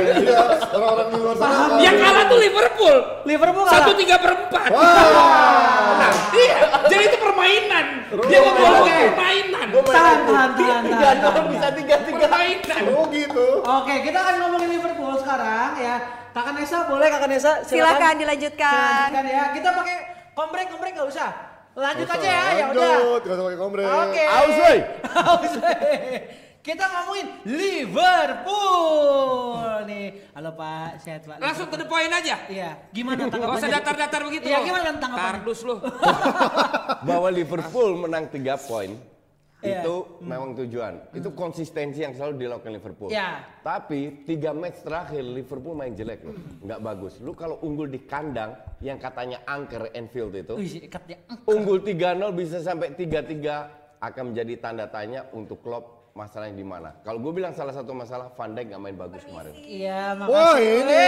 [0.72, 1.55] Orang-orang di luar sana.
[1.79, 2.96] yang kalah tuh Liverpool.
[3.24, 3.75] Liverpool kalah.
[3.79, 4.70] Satu tiga per empat.
[4.70, 4.86] Wah.
[5.94, 6.57] Nah, iya.
[6.86, 7.85] Jadi itu permainan.
[8.29, 9.67] Dia ngegolin kayak permainan.
[9.74, 11.43] Tahan, tahan, tahan, Tiga tahan.
[11.50, 12.25] bisa tiga tiga.
[12.29, 12.83] Permainan.
[12.93, 13.48] Oh gitu.
[13.65, 15.96] Oke, kita akan ngomongin Liverpool sekarang ya.
[16.33, 19.09] Kakak Nesa boleh Kakak Nesa Silakan dilanjutkan.
[19.09, 19.43] Silakan ya.
[19.53, 19.98] Kita pakai
[20.33, 21.29] kombrek kombrek nggak usah.
[21.74, 22.85] Lanjut aja ya, ya udah.
[22.85, 23.85] Lanjut, gak usah pakai kombrek.
[23.89, 24.24] Oke.
[24.29, 24.77] Aus, woi.
[25.33, 25.53] Aus.
[26.63, 27.43] Kita ngomongin
[28.63, 30.31] Liverpool nih.
[30.31, 31.35] Halo Pak, sehat Pak.
[31.43, 32.39] Langsung to the point aja.
[32.47, 32.87] Iya.
[32.95, 33.59] Gimana Gak tanggapannya?
[33.59, 34.47] usah datar-datar begitu.
[34.47, 35.43] Iya, gimana tanggapannya?
[35.43, 35.75] Kardus lu.
[37.11, 38.95] Bahwa Liverpool menang 3 poin
[39.59, 39.79] Iya.
[39.79, 41.03] itu memang tujuan.
[41.11, 43.07] Itu konsistensi yang selalu dilakukan Liverpool.
[43.11, 43.43] Iya.
[43.59, 47.19] Tapi tiga match terakhir Liverpool main jelek loh, nggak bagus.
[47.19, 51.27] Lu kalau unggul di kandang yang katanya angker Anfield itu, ikatnya.
[51.47, 51.95] unggul 3-0
[52.35, 56.93] bisa sampai 3-3 akan menjadi tanda tanya untuk Klopp masalahnya di mana.
[57.01, 59.53] Kalau gue bilang salah satu masalah Van Dijk nggak main bagus kemarin.
[59.57, 60.33] Iya, makasih.
[60.33, 61.03] Wah ini.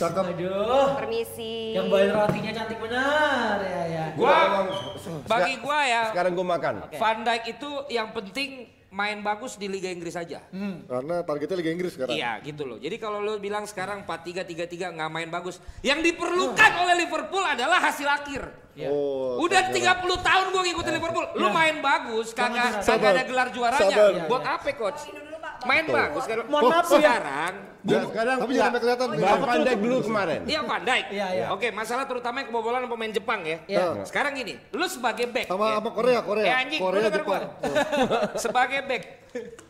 [0.00, 0.24] Cakep.
[0.32, 0.88] Aduh.
[0.96, 1.54] Permisi.
[1.76, 4.04] Yang bawain rotinya cantik benar ya ya.
[4.16, 4.32] Gua
[4.96, 6.74] Seka- bagi gua ya Sekarang gue makan.
[6.88, 8.50] Van Dijk itu yang penting
[8.96, 10.40] main bagus di Liga Inggris aja.
[10.88, 12.16] Karena targetnya Liga Inggris sekarang.
[12.16, 12.80] Iya gitu loh.
[12.80, 15.60] Jadi kalau lo bilang sekarang 4-3-3-3 nggak main bagus.
[15.84, 18.48] Yang diperlukan oleh Liverpool adalah hasil akhir.
[18.88, 19.40] Oh.
[19.44, 21.26] Udah 30 tahun gua ngikutin Liverpool.
[21.36, 23.84] Lu main bagus, kagak ada gelar juaranya.
[23.92, 24.28] Sabar.
[24.32, 25.12] Buat apa coach?
[25.66, 26.36] Main bagus kan.
[26.46, 26.96] Mohon maaf ya.
[26.96, 27.54] sekarang
[27.86, 29.06] Ya, sekarang Tapi jangan kelihatan.
[29.14, 30.40] Bahas Van Dijk dulu kemarin.
[30.42, 31.06] Iya Van Dijk.
[31.06, 31.46] Iya, iya.
[31.54, 33.58] Oke, masalah terutama yang kebobolan pemain Jepang ya.
[33.70, 34.02] Iya.
[34.02, 35.78] Sekarang gini, lu sebagai back Sama ya.
[35.78, 36.44] sama Korea, Korea.
[36.44, 37.42] Eh anjing, Korea, lu denger Jepang.
[37.46, 38.18] gua.
[38.42, 39.02] sebagai back.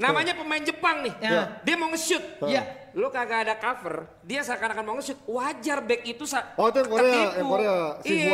[0.01, 1.15] Namanya pemain Jepang nih.
[1.21, 1.61] Ya.
[1.61, 2.25] Dia mau nge-shoot.
[2.49, 2.63] Iya.
[2.97, 5.21] Lu kagak ada cover, dia seakan-akan mau nge-shoot.
[5.29, 7.37] Wajar back itu sa Oh, itu yang Korea, ketipu.
[7.37, 7.77] yang Korea.
[8.01, 8.33] Si Iya.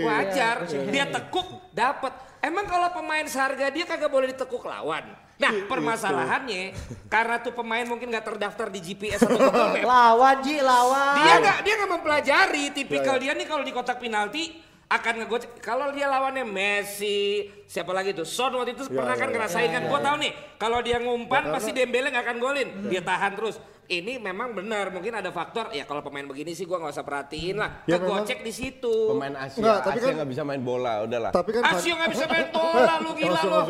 [0.00, 0.56] Wajar.
[0.64, 2.12] Iya, dia tekuk dapat.
[2.40, 5.27] Emang kalau pemain seharga dia kagak boleh ditekuk lawan.
[5.38, 6.74] Nah, permasalahannya
[7.06, 9.84] karena tuh pemain mungkin nggak terdaftar di GPS atau Google Map.
[9.86, 11.14] Lawan Ji, lawan.
[11.22, 15.60] Dia nggak dia nggak mempelajari tipikal Ya, dia nih kalau di kotak penalti akan ngegocek.
[15.60, 19.32] Kalau dia lawannya Messi siapa lagi tuh Son waktu itu pernah ya, kan ya.
[19.36, 19.82] ngerasain kan?
[19.84, 22.68] Gua tahu nih kalau dia ngumpan Ya, pasti Dembele nggak akan golin.
[22.86, 23.56] Dia tahan terus.
[23.84, 27.56] Ini memang benar mungkin ada faktor ya kalau pemain begini sih gua nggak usah perhatiin
[27.56, 27.84] lah.
[27.84, 29.12] Ya, kegocek di situ.
[29.12, 31.30] Pemain Asia, Enggak, tapi Asia kan- nggak bisa main bola, udahlah.
[31.32, 33.48] Tapi kan Asio nggak bisa main bola lu gila lu.
[33.48, 33.66] nggak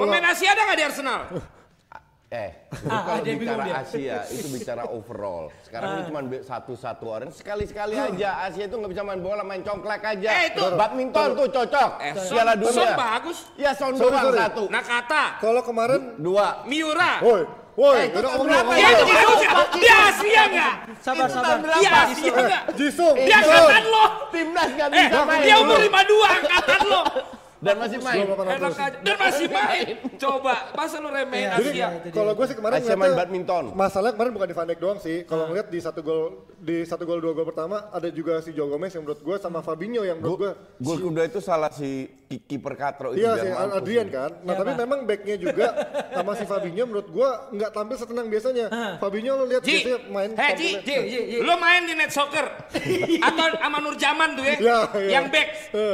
[0.00, 1.20] pemain Asia ada nggak di Arsenal
[2.30, 2.50] Eh,
[2.86, 3.74] Ah, kalau bicara dia.
[3.76, 5.50] Asia itu bicara overall.
[5.66, 5.94] Sekarang Ah.
[5.96, 7.28] ini cuma satu-satu orang.
[7.30, 10.30] Sekali-sekali aja Asia itu nggak bisa main bola, main congklak aja.
[10.30, 11.90] Eh, itu- badminton tuh cocok.
[11.98, 12.74] eh Piala Son, dunia.
[12.76, 14.38] Son bagus Ya Son doang sorry.
[14.38, 14.62] satu.
[14.70, 16.62] Nakata kalau kemarin Dua.
[16.64, 17.42] Miura Woi,
[17.74, 18.72] Woi, udah ngomong berapa.
[18.74, 19.04] Dia itu.
[19.10, 20.72] Asia, dia Asia nggak?
[21.00, 21.56] Sabar sabar.
[21.80, 22.62] Dia Asia nggak?
[22.76, 24.04] Jisung, Dia angkatan lo.
[24.30, 25.42] Timnas gak Eh, bisa main.
[25.42, 27.00] dia umur 52 angkatan lo.
[27.60, 28.24] Dan masih main.
[28.24, 28.98] Enak aja.
[28.98, 29.84] Dan masih main.
[30.16, 31.88] Coba, masa lu remehin Jadi Asia?
[32.10, 33.64] kalau gue sih kemarin Asia main badminton.
[33.72, 35.16] Masalahnya kemarin bukan di Van Dijk doang sih.
[35.22, 36.22] Kalau ngeliat di satu gol
[36.56, 39.60] di satu gol dua gol pertama ada juga si Joe Gomez yang menurut gue sama
[39.60, 43.76] Fabinho yang menurut gue Gol kedua itu salah si ki- kiper Katro itu Iya mampus.
[43.76, 44.30] Adrian kan.
[44.40, 45.66] Nah tapi memang backnya juga
[46.16, 48.66] sama si Fabinho menurut gue nggak tampil setenang biasanya.
[48.96, 50.30] Fabinho lo lihat biasanya main.
[50.32, 50.70] hei Ji,
[51.38, 52.44] lu main di net soccer
[53.26, 55.08] atau sama Nur Jaman tuh ya, Iya, iya.
[55.10, 55.48] yang back,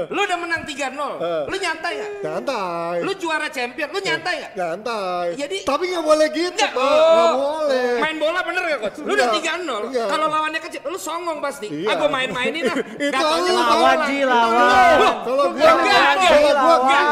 [0.09, 2.11] lu udah menang 3-0, lu nyantai gak?
[2.21, 2.97] Nyantai.
[3.01, 4.53] Lu juara champion, lu nyantai gak?
[4.53, 5.27] Nyantai.
[5.35, 6.85] Jadi- tapi nggak boleh gitu Enggak, pak.
[6.85, 7.93] Nggak oh, boleh.
[7.97, 8.99] main bola bener gak coach?
[9.01, 10.09] Lu udah Enggak, 3-0, enggak.
[10.13, 11.67] kalau lawannya kecil, lu songong pasti.
[11.73, 11.89] Iya.
[11.89, 12.77] Ah gua main-mainin lah,
[13.09, 13.99] Itu lu, Lawan.
[14.07, 14.97] Ji lawan.
[15.25, 17.05] Kalau gua Enggak, kalau gua enggak.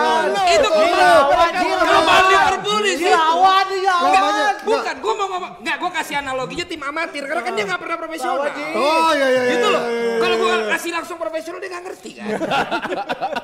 [0.44, 2.22] Itu Lawan Ji Kalau lawan.
[2.28, 3.08] Liverpool situ.
[3.10, 4.54] lawan Ji lawan.
[4.64, 7.96] Bukan, gua mau ngomong, enggak, gua kasih analoginya tim amatir karena kan dia nggak pernah
[7.96, 8.44] profesional.
[8.74, 9.42] Oh iya iya iya.
[9.56, 9.82] gitu loh.
[9.82, 10.20] iya, iya, iya.
[10.20, 12.28] Kalau gua kasih langsung profesional dia nggak ngerti kan.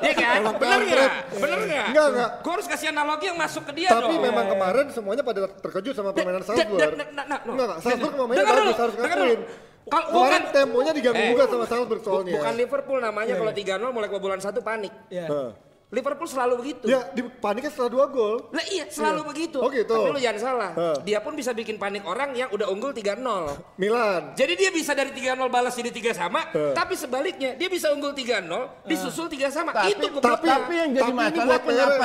[0.01, 0.41] Iya kan?
[0.57, 1.13] Bener nggak?
[1.37, 1.87] Bener nggak?
[1.87, 2.31] Enggak, enggak.
[2.41, 4.23] Gua harus kasih analogi yang masuk ke dia Tapi dong.
[4.23, 6.79] memang kemarin semuanya pada terkejut sama permainan Salzburg.
[7.11, 7.39] nah, nah.
[7.41, 7.79] Enggak, enggak.
[7.81, 9.41] Salzburg mainnya Dengar bagus harus ngakuin.
[9.83, 12.33] Kalau Kemarin bukan- temponya diganggu Eh, juga sama Salzburg soalnya.
[12.37, 14.93] Bukan Liverpool namanya kalau 3-0 mulai kebobolan satu panik.
[15.09, 15.51] Heeh.
[15.91, 16.87] Liverpool selalu begitu.
[16.87, 18.47] Ya, di paniknya setelah dua gol.
[18.55, 19.59] Lah iya, selalu begitu.
[19.59, 19.91] Oh, gitu.
[19.91, 20.71] Tapi lu jangan salah.
[20.79, 20.97] Hah.
[21.03, 23.19] Dia pun bisa bikin panik orang yang udah unggul 3-0.
[23.83, 24.31] Milan.
[24.39, 26.47] Jadi dia bisa dari 3-0 balas jadi 3 sama,
[26.79, 29.75] tapi sebaliknya dia bisa unggul 3-0, disusul 3 sama.
[29.75, 30.51] Tapi, itu tapi, gobloknya.
[30.63, 32.05] tapi yang jadi Tapi masalah buat kenapa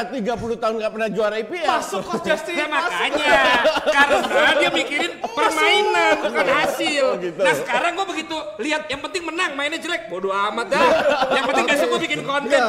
[0.57, 1.67] 30 tahun nggak pernah juara IPL?
[1.69, 2.55] Masuk Coach Justin.
[2.65, 2.73] Masuk.
[2.73, 3.37] makanya,
[3.85, 7.05] karena dia mikirin permainan bukan hasil.
[7.37, 10.81] Nah sekarang gue begitu lihat yang penting menang, mainnya jelek, bodo amat dah.
[11.35, 12.61] Yang penting besok gue bikin konten.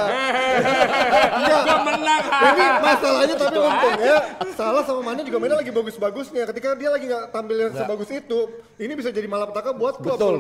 [1.07, 2.23] Gue menang.
[2.27, 4.17] Ini masalahnya tapi untungnya
[4.53, 6.43] salah sama Mane juga mainnya lagi bagus-bagusnya.
[6.51, 8.39] Ketika dia lagi nggak tampil yang sebagus itu,
[8.77, 10.19] ini bisa jadi malapetaka buat klub.
[10.19, 10.35] Betul.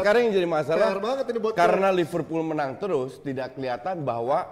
[0.00, 4.46] Sekarang yang jadi masalah PR banget ini buat karena Liverpool menang terus tidak kelihatan bahwa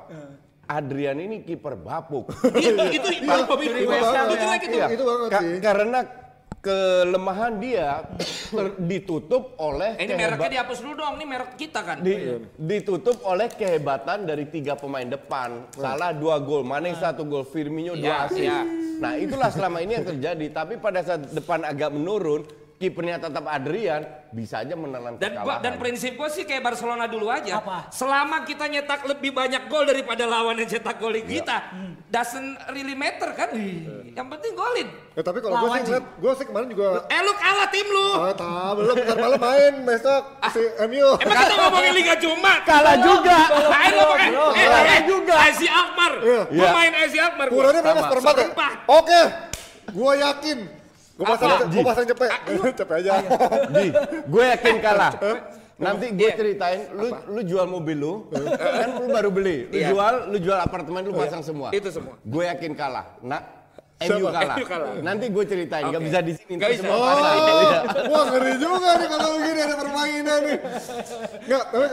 [0.69, 2.29] Adrian ini kiper bapuk.
[2.61, 4.25] itu itu itu Bobby itu West banget.
[4.29, 4.77] itu jelek itu.
[4.77, 5.57] Iya, itu banget Ka- sih.
[5.65, 5.99] Karena
[6.69, 8.05] kelemahan dia
[8.53, 11.97] ter- ditutup oleh Eh, ini mereknya dihapus dulu dong, ini merek kita kan.
[11.99, 15.65] di- ditutup oleh kehebatan dari tiga pemain depan.
[15.73, 18.45] Salah dua gol, Mane satu gol, Firmino Iya, dua assist.
[18.45, 18.61] iya.
[18.99, 20.47] Nah itulah selama ini yang terjadi.
[20.51, 22.45] Tapi pada saat depan agak menurun,
[22.79, 25.63] kipernya tetap Adrian, bisa aja menelan Dan gua, kekalahan.
[25.67, 27.59] dan prinsip gue sih kayak Barcelona dulu aja.
[27.59, 27.91] Apa?
[27.91, 31.75] Selama kita nyetak lebih banyak gol daripada lawan yang cetak golin kita,
[32.07, 33.51] doesn't really matter kan?
[34.09, 34.89] Yang penting golin.
[35.13, 38.09] Ya, tapi kalau gue sih ngeliat, gue sih kemarin juga Eh lu kalah tim lu.
[38.15, 41.09] Ah, tahu belum bentar malam main besok si MU.
[41.19, 42.61] Emang kita ngomongin Liga Jumat.
[42.63, 43.39] Kalah juga.
[43.69, 44.29] Main lo pakai.
[44.31, 45.35] Eh, Kalah eh, juga.
[45.51, 46.13] Ezi Akmar.
[46.23, 46.43] Iya.
[46.47, 46.71] Gua Iya.
[46.71, 47.47] main Ezi Akmar.
[47.51, 47.57] gua.
[47.59, 48.07] Kurangnya berapa Sama.
[48.07, 48.39] seperempat ya?
[48.47, 48.73] Seperempat.
[48.87, 49.21] Oke,
[49.91, 50.59] gue yakin.
[51.19, 51.65] Gue pasang, Apa?
[51.67, 52.29] gue pasang cepet,
[52.79, 53.11] cepet aja.
[53.69, 53.87] Di,
[54.23, 55.13] gue yakin kalah.
[55.75, 56.35] Nanti gue Iya.
[56.35, 59.89] ceritain, lu lu jual mobil lu, kan lu baru beli, lu Iya.
[59.91, 61.71] jual, lu jual apartemen lu pasang semua.
[61.71, 62.19] Itu semua.
[62.21, 63.19] Gue yakin kalah.
[63.21, 63.43] Nah,
[63.97, 64.15] Siapa?
[64.15, 64.57] MU kalah.
[64.63, 64.91] Kalah.
[65.03, 66.07] Nanti gue ceritain, nggak Oke.
[66.07, 66.53] bisa di sini.
[66.55, 66.81] Ntar bisa.
[66.81, 67.35] semua Oh, pasang.
[67.35, 67.79] Iya.
[68.07, 70.59] wah ngeri juga nih kalau begini ada permainan nih.
[71.41, 71.89] Enggak, tapi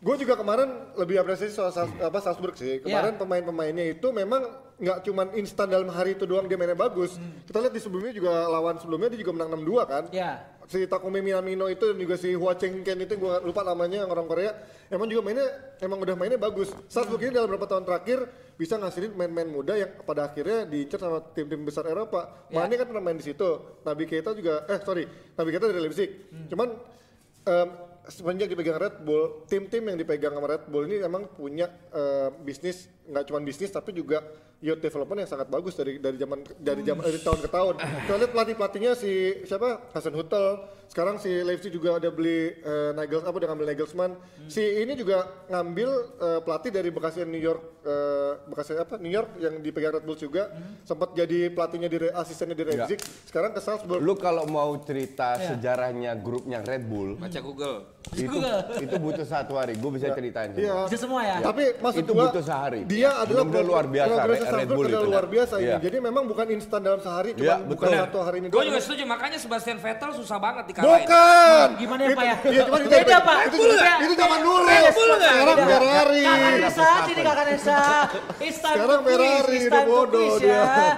[0.00, 2.80] gue juga kemarin lebih apresiasi soal Sals- apa Salzburg sih.
[2.80, 4.48] Kemarin pemain-pemainnya itu memang
[4.80, 7.20] nggak cuman instan dalam hari itu doang dia mainnya bagus.
[7.44, 10.04] Kita lihat di sebelumnya juga lawan sebelumnya dia juga menang 6-2 kan.
[10.08, 10.40] Ya.
[10.70, 14.10] Si Takumi Minamino itu dan juga si Hua Cheng Ken itu gue lupa namanya yang
[14.10, 14.56] orang Korea.
[14.88, 15.46] Emang juga mainnya
[15.84, 16.72] emang udah mainnya bagus.
[16.88, 18.18] Salzburg ini dalam beberapa tahun terakhir
[18.56, 22.48] bisa ngasilin main-main muda yang pada akhirnya diincar sama tim-tim besar Eropa.
[22.48, 23.82] Mane kan pernah main di situ.
[23.84, 25.04] Nabi Keita juga eh sorry,
[25.36, 26.08] Nabi Keita dari Leipzig.
[26.48, 26.68] Cuman
[27.44, 27.68] em,
[28.08, 32.88] semenjak dipegang Red Bull, tim-tim yang dipegang sama Red Bull ini emang punya eh, bisnis
[33.10, 34.22] nggak cuma bisnis tapi juga
[34.60, 37.74] youth development yang sangat bagus dari dari zaman dari zaman dari tahun ke tahun.
[37.80, 40.78] Kita lihat pelatih pelatihnya si siapa Hasan Hutel.
[40.90, 44.12] Sekarang si Leipzig juga ada beli eh, Nagels apa udah ngambil Nagelsmann.
[44.50, 49.38] Si ini juga ngambil eh, pelatih dari bekasnya New York eh, bekasnya apa New York
[49.38, 50.50] yang dipegang Red Bull juga.
[50.82, 52.98] Sempat jadi pelatihnya di asistennya di Leipzig.
[53.22, 54.02] Sekarang ke Salzburg.
[54.02, 57.86] Lu kalau mau cerita sejarahnya grupnya Red Bull, Baca Google.
[58.10, 58.38] itu
[58.82, 59.78] itu butuh satu hari.
[59.78, 60.50] Gue bisa ceritain.
[60.50, 60.66] semua.
[60.66, 60.76] Iya.
[60.90, 61.36] Bisa semua ya.
[61.38, 62.82] Tapi maksud Itu gua, butuh sehari.
[63.00, 64.98] Dia adalah Benar-benar luar biasa, progresnya Red Bull itu.
[65.00, 65.64] luar biasa ini.
[65.64, 65.76] Iya.
[65.80, 68.00] Jadi memang bukan instan dalam sehari, cuma Iya, bukan betul.
[68.04, 68.46] satu hari ini.
[68.52, 70.92] Gue juga setuju, makanya Sebastian Vettel susah banget dikalahin.
[71.00, 71.68] Bukan.
[71.80, 72.36] Gimana ya, Pak ya?
[72.44, 73.38] Iya, cuman itu Beda, Pak.
[73.48, 73.56] Itu,
[74.12, 74.66] zaman dulu.
[74.68, 75.56] Sekarang.
[75.60, 76.22] Ferrari.
[76.22, 77.78] Kakak Nesa, kakak Nesa.
[78.36, 80.52] Time Sekarang Ferrari, udah bodoh quiz dia.
[80.52, 80.92] ya.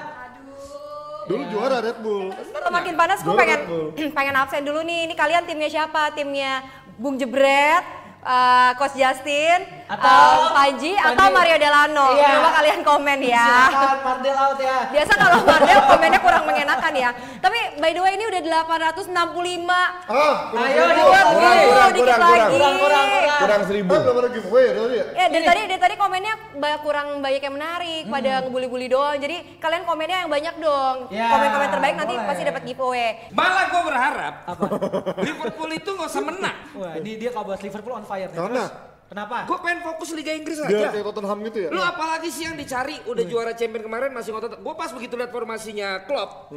[1.22, 2.34] Dulu juara Red Bull.
[2.34, 3.60] Kalau makin panas gue Gua pengen
[4.18, 5.06] pengen absen dulu nih.
[5.06, 6.10] Ini kalian timnya siapa?
[6.12, 6.66] Timnya
[6.98, 7.84] Bung Jebret,
[8.20, 9.62] eh, Coach Justin,
[9.94, 11.34] Um, Panji atau Panji.
[11.34, 12.06] Mario Delano.
[12.12, 12.28] Iya.
[12.34, 13.44] Coba kalian komen ya.
[13.44, 14.76] Silakan Mardel out ya.
[14.88, 17.10] Biasa kalau Mardel komennya kurang mengenakan ya.
[17.38, 19.68] Tapi by the way ini udah 865.
[20.08, 21.00] Ah, kurang Ayo, seribu.
[21.02, 22.32] dua, Kurang, kurang, dikit kurang, lagi.
[22.32, 22.48] kurang.
[22.52, 23.38] Kurang, kurang, kurang.
[23.38, 23.92] Kurang seribu.
[23.92, 25.04] Belum ada giveaway ya tadi ya?
[25.12, 28.42] Ya dari tadi dari tadi komennya ba- kurang banyak yang menarik, pada Hmm.
[28.44, 29.16] ngebully-bully doang.
[29.18, 30.96] Jadi kalian komennya yang banyak dong.
[31.08, 32.26] Ya, Komen-komen terbaik nanti boleh.
[32.26, 33.08] pasti dapat giveaway.
[33.30, 34.64] Malah gue berharap Apa?
[35.18, 36.56] Liverpool itu nggak usah menang.
[36.72, 38.38] Wah, ini dia kalau bahas Liverpool on fire nih.
[38.38, 38.70] Terus,
[39.12, 39.44] kenapa?
[39.44, 40.88] Gue pengen fokus Liga Inggris Biar aja.
[40.90, 41.68] kayak Tottenham gitu ya?
[41.68, 44.56] Lu apalagi sih yang dicari udah juara champion kemarin masih ngotot.
[44.56, 46.48] Gue pas begitu lihat formasinya Klopp.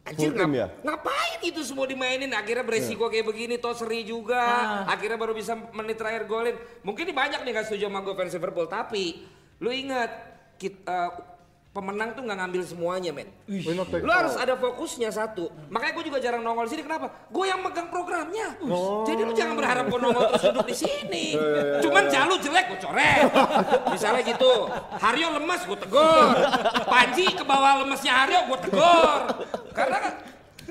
[0.00, 0.66] Anjir Full team ngap- ya?
[0.82, 4.88] ngapain itu semua dimainin akhirnya beresiko kayak begini toh seri juga Ah.
[4.88, 8.32] akhirnya baru bisa menit terakhir golin mungkin ini banyak nih gak setuju sama gue fans
[8.32, 10.08] Liverpool tapi lu ingat
[10.56, 11.12] kita
[11.70, 13.30] pemenang tuh nggak ngambil semuanya men
[14.02, 15.54] Lu harus ada fokusnya satu.
[15.70, 16.82] Makanya gue juga jarang nongol di sini.
[16.82, 17.30] Kenapa?
[17.30, 18.58] Gue yang megang programnya.
[19.06, 21.26] Jadi lu jangan berharap gue nongol terus duduk di sini.
[21.86, 23.30] Cuman jalu jelek gue coret.
[23.86, 24.52] Misalnya gitu.
[24.98, 26.26] Haryo lemas gue tegur.
[26.90, 29.18] Panji ke bawah lemesnya Haryo gue tegur.
[29.70, 29.98] Karena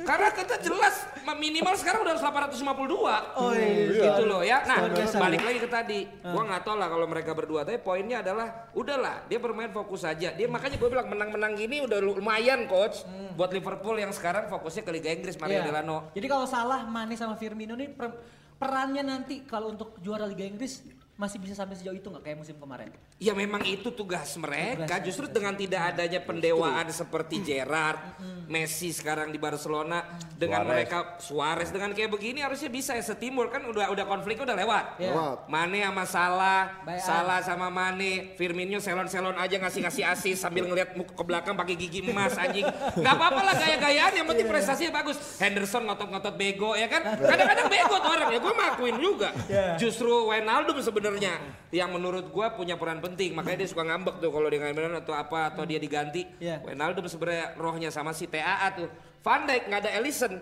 [0.04, 0.96] karena kita jelas
[1.30, 3.38] minimal sekarang udah 852.
[3.38, 4.10] Oh iya.
[4.12, 4.64] Gitu loh ya.
[4.64, 6.00] Nah, balik lagi ke tadi.
[6.22, 7.62] Gua nggak tahu lah kalau mereka berdua.
[7.62, 10.32] Tapi poinnya adalah udahlah, dia bermain fokus saja.
[10.32, 14.92] Dia makanya gue bilang menang-menang gini udah lumayan coach buat Liverpool yang sekarang fokusnya ke
[14.92, 15.68] Liga Inggris Mario Iya.
[15.70, 15.98] Delano.
[16.12, 18.18] Jadi kalau salah Mane sama Firmino nih per-
[18.56, 20.84] perannya nanti kalau untuk juara Liga Inggris
[21.16, 22.92] masih bisa sampai sejauh itu nggak kayak musim kemarin?
[23.20, 24.88] Ya memang itu tugas mereka.
[24.88, 28.16] Tugasnya, Justru dengan tidak adanya pendewaan seperti Gerrard,
[28.48, 30.08] Messi sekarang di Barcelona,
[30.40, 30.72] dengan Suarez.
[30.72, 34.86] mereka Suarez dengan kayak begini harusnya bisa ya setimur kan udah udah konfliknya udah lewat.
[35.04, 35.12] Iya.
[35.12, 35.38] Lewat.
[35.52, 37.04] Mane sama Salah, Bayan.
[37.04, 42.00] Salah sama Mane, Firmino selon-selon aja ngasih-ngasih asis sambil ngeliat muka ke belakang pakai gigi
[42.08, 42.64] emas anjing.
[43.04, 45.20] Gak apa-apa lah gaya-gayaan yang penting prestasinya bagus.
[45.44, 47.04] Henderson ngotot-ngotot bego ya kan.
[47.20, 49.30] Kadang-kadang bego tuh orang ya gue makuin juga.
[49.52, 49.76] Iya.
[49.76, 51.36] Justru Wijnaldum sebenarnya
[51.76, 53.30] yang menurut gue punya peran penting.
[53.34, 56.22] Makanya dia suka ngambek tuh kalau dia nggak atau apa atau dia diganti.
[56.38, 56.62] Iya.
[56.62, 58.88] Wijnaldum sebenarnya rohnya sama si TAA tuh.
[59.26, 60.34] Van Dijk nggak ada Ellison.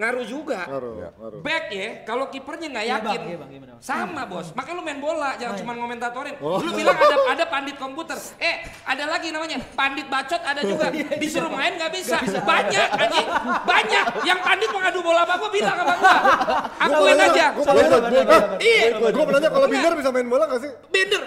[0.00, 0.64] Ngaruh juga.
[0.64, 1.40] Ngaruh, ngaruh.
[1.44, 3.82] Back ya, kalau kipernya nggak Iya, yakin, iya, Bang, gimana, Bang?
[3.84, 4.48] sama bos.
[4.56, 6.34] Makanya lu main bola, jangan cuma ngomentatorin.
[6.40, 6.56] Oh.
[6.62, 8.16] Lu bilang ada ada pandit komputer.
[8.38, 10.88] Eh, ada lagi namanya pandit bacot ada juga.
[10.94, 12.16] Iya, Disuruh main nggak bisa.
[12.22, 13.28] Banyak anjing,
[13.66, 14.04] banyak.
[14.24, 16.12] Yang pandit mau ngadu bola apa gua bilang sama gua.
[16.80, 17.46] Akuin aja.
[17.52, 17.74] Gua-
[18.62, 20.70] Iya, gue mau nanya kalau Binder bisa main bola gak sih?
[20.88, 21.22] Binder.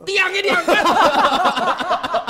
[0.00, 0.84] Tiangnya diangkat.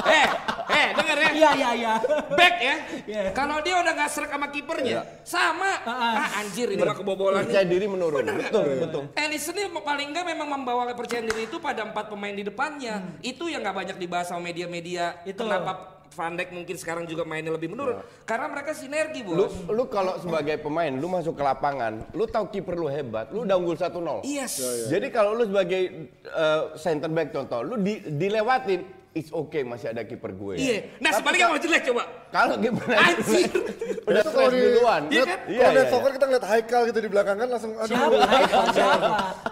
[0.07, 0.27] eh,
[0.71, 1.31] eh, denger ya.
[1.31, 1.93] Iya iya iya.
[2.35, 2.77] Back ya.
[3.07, 3.21] Iya.
[3.31, 5.71] Kalau dia udah nggak serak sama kipernya, sama.
[5.83, 7.47] Ah, Ah, anjir ini mah kebobolan.
[7.47, 8.27] Percaya diri menurun.
[8.27, 9.03] Betul, betul.
[9.15, 13.19] Ellison ini paling nggak memang membawa kepercayaan diri itu pada empat pemain di depannya.
[13.21, 15.23] Itu yang nggak banyak dibahas sama media-media.
[15.23, 15.47] Itu.
[15.47, 18.03] Kenapa Van Dijk mungkin sekarang juga mainnya lebih menurun?
[18.27, 19.55] Karena mereka sinergi Lu, bos.
[19.71, 23.57] lu kalau sebagai pemain, lu masuk ke lapangan, lu tahu kiper lu hebat, lu udah
[23.57, 24.27] unggul 1-0.
[24.27, 24.59] Yes.
[24.91, 30.03] Jadi kalau lu sebagai uh, center back contoh, lu di, dilewatin, it's okay masih ada
[30.03, 30.55] kiper gue.
[30.55, 30.79] Iya.
[30.99, 32.03] Nah Tapi sebaliknya kalau jelek coba.
[32.31, 33.51] Kalau kiper Anjir.
[34.09, 35.03] udah stres di- duluan.
[35.07, 35.39] Iya kan?
[35.45, 37.91] Iya, Kalau iya, lihat soccer kita ngeliat Haikal gitu di belakang kan langsung aduh.
[37.91, 38.17] Siapa?
[38.25, 39.09] Haikal siapa?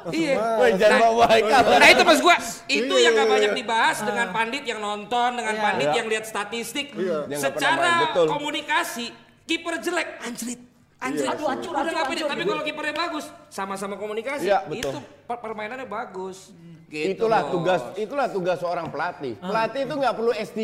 [0.09, 0.35] Iya.
[0.57, 1.63] Woi, jangan Nah, bawa Haikal.
[1.75, 3.59] Nah itu mas gua, itu Iya, yang gak iya, banyak iya.
[3.59, 5.63] dibahas dengan pandit yang nonton, dengan Iya.
[5.63, 5.97] pandit Iya.
[5.97, 6.87] yang lihat statistik.
[6.95, 7.19] Iya.
[7.35, 9.07] Secara komunikasi,
[9.43, 10.61] kiper jelek, anjrit.
[10.99, 11.71] Anjrit, Aduh, pede.
[11.71, 12.27] hancur.
[12.27, 14.91] Tapi kalau kipernya bagus, sama-sama komunikasi, Iya, itu
[15.27, 16.51] per- permainannya bagus.
[16.89, 17.53] Gitu, itulah Bos.
[17.53, 19.37] tugas itulah tugas seorang pelatih.
[19.45, 19.53] Ah.
[19.53, 20.61] Pelatih itu nggak perlu S3,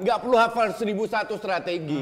[0.00, 2.00] nggak perlu hafal 1001 strategi.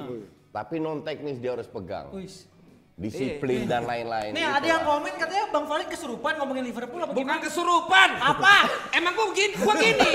[0.54, 2.14] Tapi non teknis dia harus pegang.
[2.14, 2.46] Wis.
[2.94, 4.30] Disiplin dan lain-lain.
[4.30, 7.42] Nih Gitu ada yang komen katanya Bang Valen kesurupan ngomongin Liverpool apa Bukan gimana?
[7.42, 8.08] kesurupan.
[8.16, 8.56] Apa?
[8.98, 10.10] Emang gua gini, gua gini.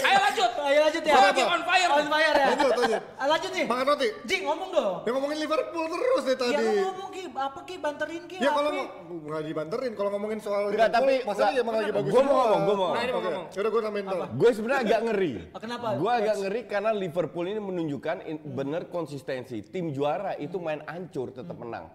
[0.00, 0.50] Ayo lanjut.
[0.58, 1.12] Ayo lanjut ya.
[1.12, 1.90] Gua lagi on fire.
[1.90, 2.46] On fire ya.
[2.48, 3.02] Lanjut, lanjut.
[3.14, 3.66] Ah, Lanjut nih.
[3.66, 4.08] Makan roti.
[4.24, 4.94] Ji ngomong dong.
[5.02, 6.54] Yang ngomongin Liverpool terus nih Ya tadi.
[6.58, 8.36] lu ngomong Ki, apa Ki banterin Ki?
[8.38, 8.84] Ya kalau mau
[9.20, 11.60] nggak dibanterin kalau ngomongin soal Enggak, tapi- masalahnya enggak.
[11.62, 12.10] emang lagi bagus.
[12.10, 13.28] Gua mau ngomong, gua mau Nah, ini mau Oke.
[13.28, 13.44] ngomong.
[13.50, 14.24] Yaudah gue namain dulu.
[14.34, 15.32] Gue sebenarnya agak ngeri.
[15.62, 15.86] Kenapa?
[15.94, 19.60] Gue agak ngeri karena Liverpool ini menunjukkan in- bener konsistensi.
[19.62, 21.90] Tim juara itu main ancur tetap menang.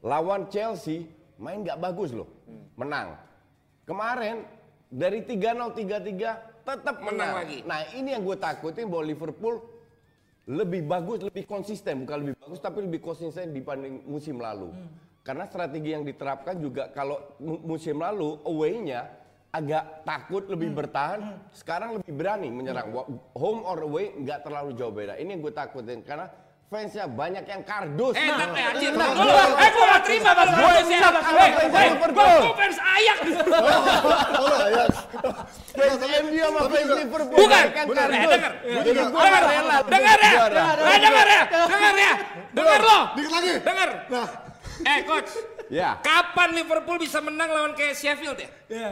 [0.00, 2.30] Lawan Chelsea main nggak bagus loh,
[2.74, 3.18] menang.
[3.82, 4.46] Kemarin
[4.86, 7.32] dari 3-0 3-3 tetap Menang menang.
[7.34, 7.58] lagi.
[7.66, 9.58] Nah ini yang gue takutin bahwa Liverpool
[10.44, 14.70] lebih bagus, lebih konsisten, bukan lebih bagus tapi lebih konsisten dibanding musim lalu.
[15.22, 19.06] Karena strategi yang diterapkan juga kalau mu- musim lalu away-nya
[19.50, 21.20] agak takut lebih bertahan,
[21.52, 22.90] sekarang lebih berani menyerang.
[22.90, 25.14] Wa- Home or away nggak terlalu jauh beda.
[25.14, 26.26] Ini yang gue takutin karena
[26.72, 28.16] fansnya banyak yang kardus.
[28.16, 29.28] Eh, Nah, eh, anjir, nah, dulu.
[29.60, 30.98] Eh, gua gak terima Gua harus ya.
[31.04, 31.50] kalau Eh,
[32.56, 33.18] fans eh, ayak.
[34.32, 34.84] Oh lah ya.
[35.70, 37.64] fans MU sama fans Liverpool Bukan.
[37.68, 37.96] kardus.
[38.08, 38.52] Eh, denger.
[38.64, 42.12] Jadi gua Dengar, rela dengar ya, eh dengar ya, dengar ya,
[42.50, 43.52] dengar lo, Dikit lagi.
[43.60, 43.90] dengar.
[44.08, 44.26] Nah,
[44.82, 45.30] Eh coach,
[45.70, 45.94] Ya.
[46.02, 48.48] kapan Liverpool bisa menang lawan kayak Sheffield ya?
[48.66, 48.90] Iya.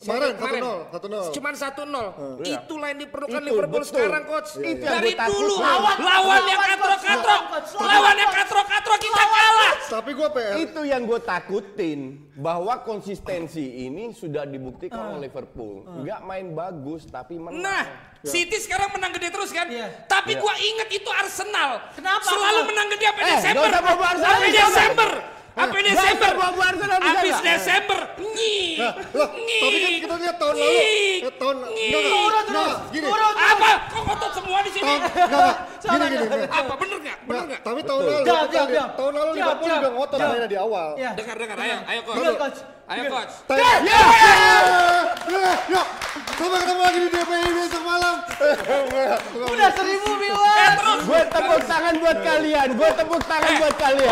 [0.00, 0.62] Kemarin, Kemarin.
[0.64, 0.96] 1-0,
[1.28, 1.36] 1-0.
[1.36, 2.40] Cuman 1-0.
[2.40, 3.92] Itulah yang diperlukan Itu, Liverpool betul.
[3.92, 4.50] sekarang coach.
[4.56, 7.04] Itu yang Dari dulu Lawan- lawan yang coach.
[7.76, 9.72] Lawan, yang katro-katro kita kalah.
[9.92, 10.54] Tapi gue PR.
[10.56, 12.00] Itu yang gue takutin
[12.32, 15.12] bahwa konsistensi ini sudah dibuktikan Ah.
[15.12, 15.84] oleh Liverpool.
[15.84, 17.60] Nggak main bagus tapi menang.
[17.60, 17.84] Nah,
[18.20, 19.64] City sekarang menang gede terus kan?
[19.64, 20.04] Iya.
[20.04, 21.92] Tapi gua inget itu Arsenal.
[21.92, 22.24] Kenapa?
[22.24, 23.64] Selalu menang gede sampai Eh, Desember.
[23.68, 24.32] nggak usah?
[24.42, 25.10] Desember.
[25.50, 26.32] Sampai Desember.
[26.36, 27.42] Habis nggak?
[27.42, 28.00] Desember.
[28.16, 28.78] Nyi.
[28.80, 31.20] Tapi kan kita lihat tahun lalu, Nyi.
[31.20, 31.86] eh, tahun Nyi.
[31.90, 32.72] enggak, Turun terus.
[32.90, 33.34] gini, Turun.
[33.34, 33.70] Apa?
[33.86, 34.92] Kok kotor semua di sini?
[34.96, 36.46] enggak, gini, gini.
[36.46, 37.18] Apa bener nggak?
[37.22, 37.60] Bener nggak?
[37.60, 38.24] tapi tahun lalu,
[38.96, 40.88] tahun lalu Liverpool juga ngotot mainnya di awal.
[40.96, 41.10] Iya.
[41.12, 41.56] Dengar, dengar.
[41.58, 42.18] Ayo, ayo coach.
[42.36, 42.58] Coach.
[42.86, 43.32] Ayo coach.
[43.50, 43.70] Ya!
[45.70, 45.82] Ya,
[46.32, 48.14] sampai ketemu lagi di DPI besok malam.
[49.44, 50.74] Udah seribu Eh, viewers.
[50.74, 51.00] terus.
[51.04, 52.68] Gue tepuk tangan buat kalian.
[52.74, 54.10] Gue tepuk tangan buat kalian.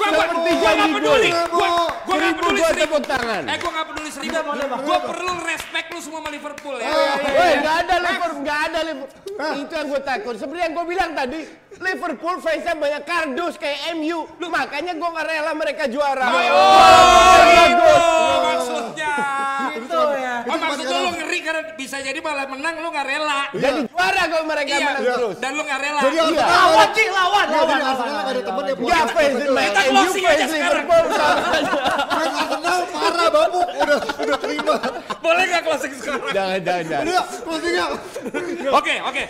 [0.00, 1.30] Gua gua Seperti gua nggak Jamie peduli.
[1.30, 1.68] Gua
[2.00, 2.96] gua nggak Seribu peduli gua seribu.
[3.04, 3.42] tangan.
[3.44, 4.32] Eh, gua nggak peduli seribu.
[4.80, 6.88] Gua perlu respect lu semua sama Liverpool ya.
[7.20, 9.20] Woi, nggak ada Liverpool, nggak ada Liverpool.
[9.40, 10.34] Itu yang gue takut.
[10.36, 11.40] Seperti yang gue bilang tadi,
[11.80, 14.28] Liverpool fansnya banyak kardus kayak MU.
[14.38, 16.28] Makanya gue nggak rela mereka juara.
[16.28, 18.04] Oh, Bagus.
[18.40, 19.14] maksudnya.
[19.70, 20.34] Gitu ya.
[20.44, 23.40] Oh maksud lu lu ngeri karena bisa jadi malah menang lu nggak rela.
[23.50, 25.34] Jadi juara kalau mereka Iya, menang terus.
[25.42, 26.00] dan lu nggak rela.
[26.00, 26.44] Jadi Iya.
[26.46, 30.24] Lawan, Ci, lawan, Iya, lawan, Arsenal lawan, ada temen yang punya fans Kita MU closing
[30.24, 30.84] aja fans sekarang.
[30.86, 31.04] Liverpool.
[31.10, 34.74] Fans Arsenal parah babuk, udah udah terima.
[35.20, 36.30] Boleh nggak closing sekarang?
[36.30, 37.04] Jangan, jangan, jangan.
[37.04, 37.84] Udah, closingnya.
[38.70, 39.22] Oke, oke.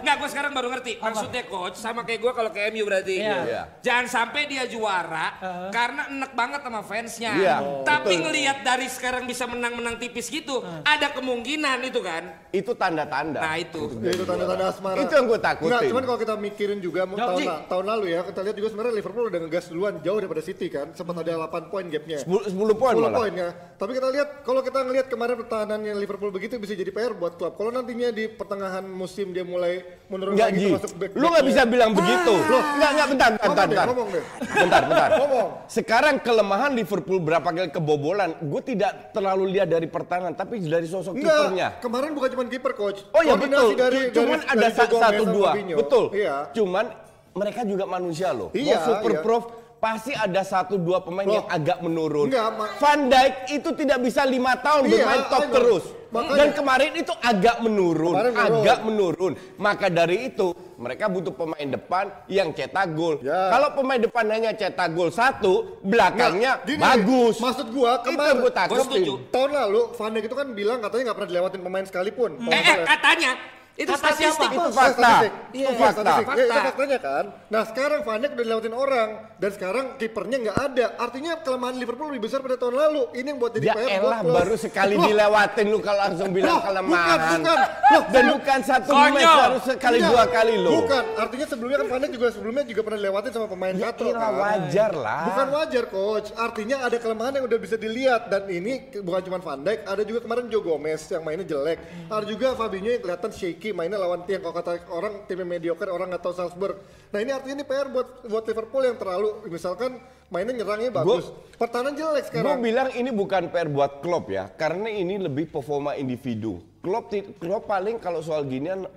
[0.00, 0.92] Nggak gue sekarang baru ngerti.
[0.96, 3.14] Maksudnya coach sama kayak gue kalau ke MU berarti.
[3.20, 3.36] Iya.
[3.44, 3.62] Iya.
[3.84, 5.36] Jangan sampai dia juara
[5.68, 7.32] karena enek banget sama fansnya.
[7.36, 12.22] Iya, Tapi ngelihat dari sekarang bisa menang-menang tipis gitu, ada kemungkinan itu kan.
[12.54, 13.40] Itu tanda-tanda.
[13.42, 13.80] Nah itu.
[14.00, 14.98] Ya, itu tanda-tanda asmara.
[15.02, 15.68] Itu yang gua takutin.
[15.68, 18.68] Enggak, cuman kalau kita mikirin juga mau tahun, la- tahun lalu ya, kita lihat juga
[18.72, 20.86] sebenarnya Liverpool udah ngegas duluan jauh daripada City kan.
[20.94, 22.18] Sempat ada 8 poin gapnya.
[22.22, 23.18] 10, 10 poin 10 malah.
[23.18, 23.48] poin ya.
[23.76, 27.56] Tapi kita lihat kalau kita ngelihat kemarin pertahanannya Liverpool begitu bisa jadi PR buat klub.
[27.56, 30.66] Kalau nantinya di pertengahan musim dia mulai menurun lagi Ji.
[30.70, 32.34] termasuk back Lu nggak bisa bilang begitu.
[32.46, 33.86] Loh, enggak, enggak, bentar, bentar, bentar.
[33.90, 34.24] ngomong deh.
[34.46, 35.08] Bentar, bentar.
[35.18, 35.48] Ngomong.
[35.66, 41.16] Sekarang kelemahan Liverpool berapa kali kebobolan, gue tidak terlalu lihat dari pertahanan, tapi dari sosok
[41.16, 41.55] kipernya.
[41.56, 43.00] Enggak, kemarin bukan cuma kiper coach.
[43.10, 46.04] Oh ya Koordinasi betul, Dari, cuman dari, ada dari satu dua, betul.
[46.12, 46.36] Iya.
[46.52, 46.84] Cuman
[47.32, 48.48] mereka juga manusia loh.
[48.52, 49.22] Iya, Mau super iya.
[49.24, 49.44] prof
[49.76, 52.32] pasti ada satu dua pemain Loh, yang agak menurun.
[52.32, 52.48] enggak,
[52.80, 55.56] Van Dijk itu tidak bisa lima tahun Iya, bermain top I know.
[55.56, 55.84] terus.
[56.06, 58.56] Makanya- Dan kemarin itu agak menurun, Kemarin menurun.
[58.62, 59.32] agak menurun.
[59.58, 63.16] Maka dari itu mereka butuh pemain depan yang cetak gol.
[63.24, 63.48] Ya.
[63.48, 67.36] Kalau pemain depan hanya cetak gol satu, belakangnya Nggak, gini, bagus.
[67.40, 69.12] Maksud gua kemarin Gua setuju.
[69.16, 69.32] takutin.
[69.32, 72.30] tahun lalu Van Dijk itu kan bilang katanya nggak pernah dilewatin pemain sekalipun.
[72.36, 73.30] Kalau Eh, eh katanya
[73.76, 74.24] itu Kata statistik.
[74.40, 74.44] siapa?
[74.48, 74.92] Itu Oh, fakta.
[74.94, 75.32] statistik.
[75.46, 76.00] Itu Iya, fakta.
[76.02, 76.56] Ya, itu Fakta.
[76.64, 77.24] faktanya kan.
[77.46, 80.86] Nah sekarang Van Dijk udah dilewatin orang dan sekarang kipernya nggak ada.
[80.98, 83.02] Artinya kelemahan Liverpool lebih besar pada tahun lalu.
[83.12, 84.34] Ini yang buat jadi Ya PR buat elah klub.
[84.34, 87.04] baru sekali Loh, dilewatin lu kalau langsung bilang Loh, kelemahan.
[87.12, 87.58] bukan, bukan.
[87.86, 89.12] Loh, Dan bukan satu Konyol.
[89.12, 90.70] match harus sekali dua kali lo.
[90.74, 94.08] Bukan, artinya sebelumnya kan Van Dijk juga sebelumnya juga pernah dilewatin sama pemain Ya katro
[94.10, 94.32] kan.
[94.34, 95.22] wajar lah.
[95.26, 99.60] Bukan wajar coach, artinya ada kelemahan yang udah bisa dilihat dan ini bukan cuma Van
[99.60, 103.65] Dijk, ada juga kemarin Joe Gomez yang mainnya jelek, ada juga Fabinho yang kelihatan shaky
[103.72, 106.76] mainnya lawan tim kalau kata orang timnya mediocre orang nggak tahu Salzburg.
[107.10, 109.98] Nah ini artinya ini PR buat buat Liverpool yang terlalu misalkan
[110.28, 112.58] mainnya nyerangnya bagus, pertahanan jelek Gue sekarang.
[112.58, 116.58] bilang ini bukan PR buat Klopp ya, karena ini lebih performa individu.
[116.82, 118.90] Klopp, Klopp paling kalau soal ginian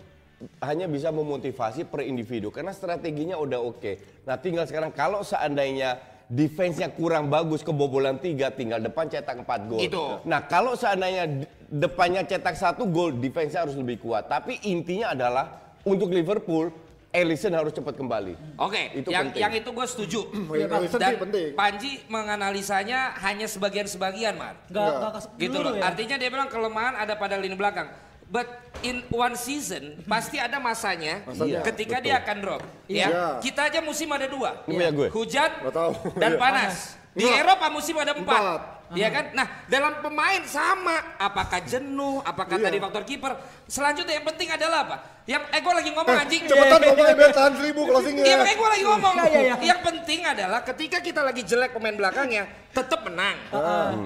[0.63, 4.23] hanya bisa memotivasi per individu karena strateginya udah oke.
[4.25, 9.81] Nah tinggal sekarang kalau seandainya defense-nya kurang bagus kebobolan tiga tinggal depan cetak 4 gol.
[9.81, 10.23] Itu.
[10.23, 11.27] Nah kalau seandainya
[11.69, 14.25] depannya cetak satu gol defense-nya harus lebih kuat.
[14.25, 15.45] Tapi intinya adalah
[15.81, 16.73] untuk Liverpool
[17.09, 18.37] Alisson harus cepat kembali.
[18.55, 19.41] Oke, Itu yang penting.
[19.41, 20.21] yang itu gue setuju.
[20.53, 21.47] Iya, Alisson Dan penting.
[21.53, 24.53] Panji menganalisanya hanya sebagian-sebagian, Mar.
[24.69, 25.73] Enggak kes- Gitu loh.
[25.73, 25.89] ya.
[25.89, 27.89] Artinya dia bilang kelemahan ada pada lini belakang.
[28.29, 28.45] But
[28.85, 32.05] in one season pasti ada masanya, Masanya, ketika betul.
[32.05, 32.61] dia akan drop.
[32.85, 33.25] Ya, Iya.
[33.41, 34.61] kita aja musim ada dua.
[34.69, 35.07] Ini punya gue.
[35.09, 35.91] Hujan Nggak tahu.
[36.13, 36.37] dan Iya.
[36.37, 36.73] panas.
[37.09, 37.25] Di.
[37.25, 38.37] Eropa musim ada empat.
[38.37, 38.61] Empat.
[38.89, 39.25] Iya kan?
[39.37, 41.17] Nah, dalam pemain sama.
[41.21, 42.25] Apakah jenuh?
[42.25, 42.65] Apakah Iya.
[42.71, 43.33] tadi faktor kiper?
[43.69, 44.97] Selanjutnya yang penting adalah apa?
[45.29, 46.41] Yang eh gue lagi ngomong anjing.
[46.49, 48.23] Cepetan ngomongnya biar tahan seribu closingnya.
[48.25, 49.13] Iya makanya gue lagi ngomong.
[49.13, 49.53] Iya, iya, iya.
[49.61, 53.37] Yang penting adalah ketika kita lagi jelek pemain belakangnya, tetap menang.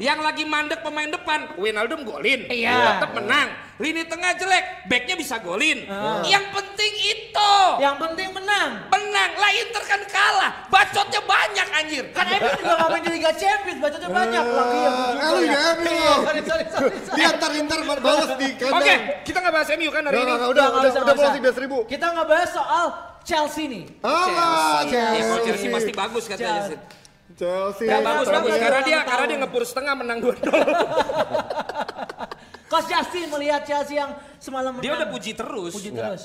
[0.04, 2.44] Yang lagi mandek pemain depan, Wijnaldum golin.
[2.52, 3.00] Iya.
[3.00, 3.48] Tetap menang.
[3.80, 5.88] Lini tengah jelek, backnya bisa golin.
[6.28, 7.54] Yang penting itu.
[7.80, 8.70] Yang penting menang.
[8.92, 9.30] Menang.
[9.40, 10.52] Lah Inter kan kalah.
[10.68, 12.04] Bacotnya banyak anjir.
[12.12, 15.86] Kan MU juga main di Liga Champions, bacanya banyak yang Ah, juga lu ya, MU.
[15.86, 16.14] Iya,
[16.68, 16.96] sorry.
[17.14, 18.78] Dia ntar Inter balas di kandang.
[18.78, 18.94] Oke,
[19.24, 20.34] kita nggak bahas MU kan hari Nggak, ini.
[20.34, 21.42] nggak, udah, Nggak udah, udah nggak usah.
[21.42, 21.78] biar seribu.
[21.86, 22.86] Kita ngebahas soal
[23.22, 23.84] Chelsea nih.
[24.00, 25.46] Ah, Ya, kalau Chelsea.
[25.46, 26.48] Chelsea pasti bagus katanya.
[26.50, 26.78] Chelsea.
[27.34, 27.86] Chelsea.
[27.88, 30.44] Nggak bagus bagus nggak karena dia nggak karena dia ngepur setengah menang 2-0.
[32.68, 34.84] Coach Justin melihat Chelsea yang semalam menang.
[34.84, 35.72] Dia udah puji terus.
[35.72, 36.18] Puji Enggak.
[36.18, 36.24] terus.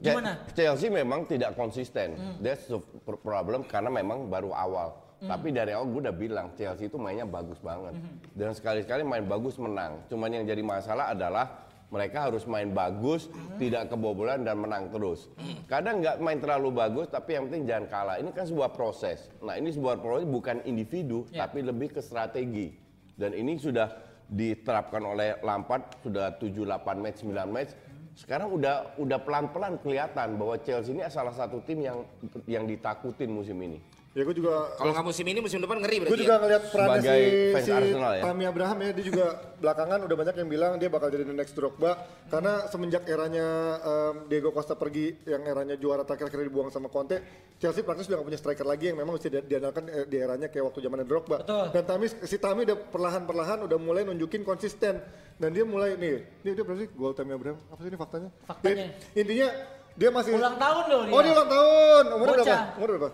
[0.00, 0.32] Gimana?
[0.54, 2.16] Chelsea memang tidak konsisten.
[2.16, 2.34] Hmm.
[2.40, 4.96] That's the pr- problem karena memang baru awal.
[5.20, 7.92] Tapi dari awal gue udah bilang Chelsea itu mainnya bagus banget.
[7.92, 8.16] Hmm.
[8.32, 10.00] Dan sekali-sekali main bagus menang.
[10.08, 13.58] Cuman yang jadi masalah adalah mereka harus main bagus, Hmm.
[13.58, 15.26] tidak kebobolan dan menang terus.
[15.66, 18.16] Kadang nggak main terlalu bagus, tapi yang penting jangan kalah.
[18.16, 19.28] Ini kan sebuah proses.
[19.42, 21.44] Nah ini sebuah proses bukan individu, Ya.
[21.44, 22.72] tapi lebih ke strategi.
[23.18, 23.90] Dan ini sudah
[24.30, 27.74] diterapkan oleh Lampard sudah 7, 8 match, 9 match.
[28.14, 31.98] Sekarang udah udah pelan-pelan kelihatan bahwa Chelsea ini salah satu tim yang
[32.46, 33.82] yang ditakutin musim ini.
[34.10, 36.40] Ya gue juga Kalau nggak musim ini, musim depan ngeri Gue berarti juga ya.
[36.40, 38.22] ngeliat perannya Sebagai si, si Arsenal ya.
[38.26, 39.24] Tammy Abraham ya, dia juga
[39.56, 41.90] belakangan udah banyak yang bilang dia bakal jadi the next Drogba
[42.26, 43.46] karena semenjak eranya
[43.78, 47.22] em, Diego Costa pergi yang eranya juara terakhir akhirnya dibuang sama Conte,
[47.56, 50.48] Chelsea praktis udah gak punya striker lagi yang memang mesti di- diandalkan eh, di eranya
[50.48, 51.36] kayak waktu zamannya Drogba.
[51.40, 51.66] Betul.
[51.70, 54.98] Dan Tammy si Tammy udah perlahan-perlahan udah mulai nunjukin konsisten
[55.36, 57.62] dan dia mulai nih, dia dia berapa sih gol Tammy Abraham?
[57.70, 58.28] Apa sih ini faktanya?
[58.42, 58.90] Faktanya.
[58.90, 59.48] Dia- intinya
[59.92, 61.12] dia masih Ulang tahun loh dia.
[61.12, 62.04] Oh, dia ulang tahun.
[62.12, 62.56] Umur berapa?
[62.74, 63.10] Umur berapa?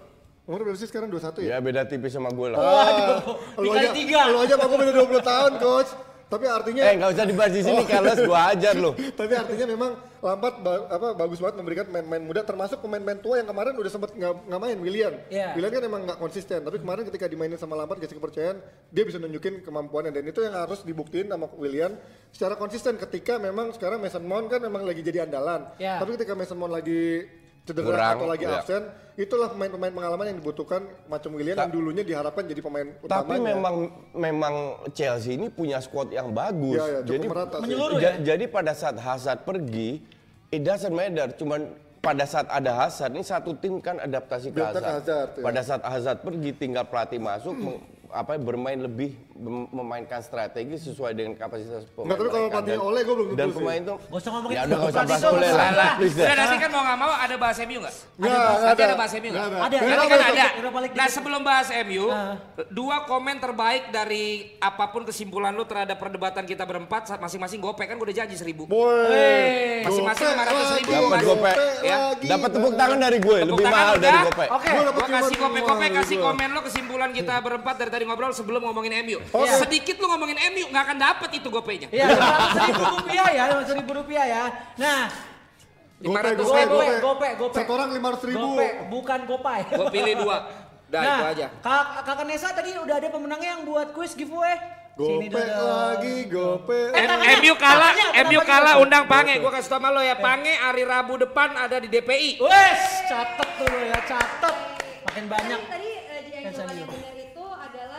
[0.46, 1.48] Umur berapa sih sekarang 21 ya?
[1.48, 2.58] Ya beda tipis sama gue lah.
[2.58, 3.18] Ah,
[3.58, 4.20] lu dikali aja, tiga.
[4.30, 5.90] Lu aja sama gue beda 20 tahun, coach.
[6.26, 8.90] Tapi artinya Eh nggak usah dibahas di sini, Carlos gue ajar lo.
[9.18, 13.46] tapi artinya memang Lampard ba- apa bagus banget memberikan pemain-pemain muda termasuk pemain-pemain tua yang
[13.46, 15.14] kemarin udah sempet nggak main Willian.
[15.30, 15.54] Iya.
[15.54, 18.58] Willian kan emang nggak konsisten, tapi kemarin ketika dimainin sama Lampard kasih kepercayaan,
[18.90, 21.94] dia bisa nunjukin kemampuannya dan itu yang harus dibuktiin sama Willian
[22.30, 25.70] secara konsisten ketika memang sekarang Mason Mount kan memang lagi jadi andalan.
[25.78, 26.02] Iya.
[26.02, 27.22] Tapi ketika Mason Mount lagi
[27.66, 28.62] cedera Kurang, atau lagi iya.
[28.62, 28.82] absen,
[29.18, 33.18] itulah pemain-pemain pengalaman yang dibutuhkan macam Willian yang dulunya diharapkan jadi pemain utamanya.
[33.26, 33.74] Tapi memang
[34.14, 34.54] memang
[34.94, 36.78] Chelsea ini punya squad yang bagus.
[37.02, 37.62] Cukup merata sih.
[37.66, 38.22] Menyeluruh ya?
[38.22, 39.98] jadi pada saat Hazard pergi,
[40.54, 41.26] it doesn't matter.
[41.34, 44.86] Cuman pada saat ada Hazard, ini satu tim kan adaptasi ke Hazard.
[44.86, 45.42] Hazard, ya.
[45.42, 51.12] Pada saat Hazard pergi, tinggal pelatih masuk, meng- apa bermain lebih mem- memainkan strategi sesuai
[51.12, 52.06] dengan kapasitas pemain.
[52.06, 54.54] Enggak, tapi kalau pelatihnya Dan- Ole gue belum tentu Dan pemain tuh Gak usah ngomongin
[54.54, 55.92] Ya udah nggak usah bahas tuh, Ole lah.
[55.98, 57.94] Udah nanti kan mau nggak mau ada bahas MU nggak?
[58.16, 59.46] Nggak, Ada, ada bahas MU nggak?
[59.46, 59.76] Nggak Ada.
[59.76, 60.46] Nanti kan ada.
[60.92, 62.34] Nah sebelum bahas MU, Ah.
[62.68, 64.24] dua komen terbaik dari
[64.58, 68.34] apa pun kesimpulan lu terhadap perdebatan kita berempat, saat masing-masing gopek kan gue udah janji
[68.34, 68.68] seribu.
[68.68, 70.92] Masing-masing 500 ribu.
[70.92, 71.24] Dapat Mas.
[71.24, 71.52] gope.
[71.82, 71.96] Ya.
[72.16, 74.44] Dapat tepuk tangan dari gue, Tepuk lebih mahal dari gope.
[74.48, 74.68] Oke.
[74.86, 79.18] Gua kasih lima kasih komen lo kesimpulan kita berempat dari tadi ngobrol sebelum ngomongin MU.
[79.32, 79.48] Oke.
[79.56, 81.88] Sedikit lu ngomongin MU nggak akan dapet itu gopenya.
[81.88, 84.42] Iya, lima ribu rupiah ya, lima ribu rupiah ya.
[84.76, 85.02] Nah,
[85.96, 86.76] Lima ratus ribu.
[86.76, 87.56] gope, gope, gope.
[87.56, 88.52] Satu orang 500 ribu.
[88.52, 89.60] Gope, bukan gopai.
[89.64, 90.36] Gue pilih dua.
[90.92, 91.46] Dah nah, itu aja.
[91.64, 94.60] Kak, kakak Nesa tadi udah ada pemenangnya yang buat quiz giveaway.
[94.96, 95.56] Sini Gope dong.
[95.60, 96.80] lagi, gope.
[96.92, 97.04] Eh,
[97.40, 97.92] MU kalah,
[98.28, 99.40] MU kalah undang Pange.
[99.40, 102.40] Gue kasih tau sama lo ya, Pange hari Rabu depan ada di DPI.
[102.40, 104.56] Wes, catet tuh lo ya, catet.
[105.04, 105.60] Makin banyak.
[105.64, 106.92] Tadi eh, di yang jawabannya MU.
[106.92, 107.45] benar itu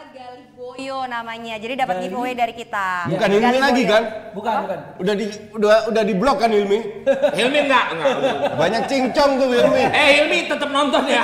[0.10, 1.56] Gali Boyo namanya.
[1.56, 2.04] Jadi dapat Gali?
[2.08, 3.08] giveaway dari kita.
[3.08, 3.92] Bukan Gali Hilmi lagi Boyo.
[3.92, 4.04] kan?
[4.32, 4.80] Bukan, bukan.
[5.00, 6.80] Udah di udah udah di blok kan Hilmi?
[7.38, 8.16] Hilmi enggak, enggak.
[8.54, 9.84] Banyak cincong tuh Hilmi.
[9.88, 11.24] Eh Hilmi tetap nonton ya.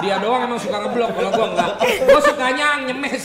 [0.00, 1.70] Dia doang emang suka ngeblok, kalau gua enggak.
[2.06, 3.24] Gua sukanya nyemes.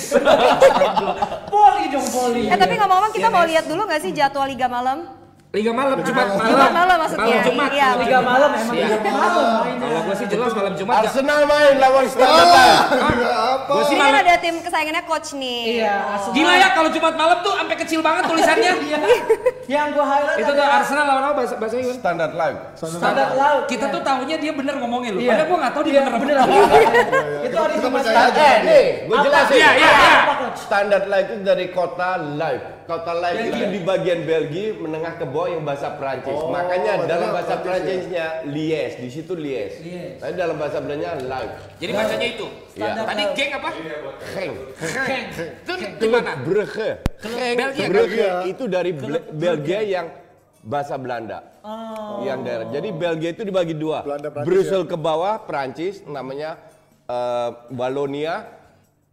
[1.52, 2.44] Poli dong, poli.
[2.48, 5.21] Eh tapi ngomong-ngomong kita mau lihat dulu nggak sih jadwal Liga Malam?
[5.52, 6.48] Liga malam, Jumat malam.
[6.48, 7.28] Jumat malam maksudnya.
[7.28, 7.70] Malam Jumat.
[7.76, 8.88] Iya, Liga malam emang Iya.
[8.88, 9.64] Liga malam.
[9.84, 10.96] Kalau gua sih jelas malam Jumat.
[11.04, 12.48] Arsenal main lawan Standard.
[12.88, 13.68] Apa?
[13.68, 14.24] Gua sih malam.
[14.24, 15.84] ada tim kesayangannya coach nih.
[15.84, 16.36] Iya, Arsenal.
[16.40, 18.72] Gila ya kalau Jumat malam tuh sampai kecil banget tulisannya.
[18.88, 19.00] Iya.
[19.68, 21.98] Yang gua highlight Itu tuh Arsenal lawan apa bahasa bahasa Inggris?
[22.00, 22.60] Standard Life.
[22.80, 23.64] standar laut.
[23.68, 23.94] Kita Iya.
[23.94, 25.20] tuh tahunya dia bener ngomongin lu.
[25.20, 25.36] Iya.
[25.36, 26.48] Padahal gua enggak tahu dia Iya, bener apa.
[26.48, 26.80] bener.
[27.44, 28.04] Itu hari Jumat.
[28.08, 29.56] Eh, nih, gue jelasin.
[29.60, 30.16] Iya, iya, iya.
[30.56, 32.64] Standard Life itu dari kota Life.
[32.92, 33.72] Kota Life itu Belgia.
[33.72, 36.36] di bagian Belgia menengah ke bawah yang bahasa Prancis.
[36.36, 38.28] Oh, Makanya dalam bahasa Prancis ya.
[38.44, 39.74] Prancisnya Lies, di situ Lies.
[39.80, 40.20] Lies.
[40.20, 41.54] Tapi dalam bahasa Belandanya Life.
[41.80, 42.48] Jadi bacanya itu.
[42.76, 43.70] Standar Tadi geng apa?
[44.36, 44.54] Geng.
[45.08, 45.24] Keng.
[45.64, 46.32] Itu di mana?
[46.44, 46.90] Brugge.
[47.24, 47.88] Belgia.
[47.88, 48.92] Brugge itu dari
[49.32, 50.08] Belgia yang
[50.60, 51.40] bahasa Belanda.
[52.28, 52.66] Yang daerah.
[52.76, 54.04] Jadi Belgia itu dibagi dua.
[54.04, 56.60] Belanda, Brussel ke bawah Prancis namanya
[57.08, 58.60] eh, Wallonia.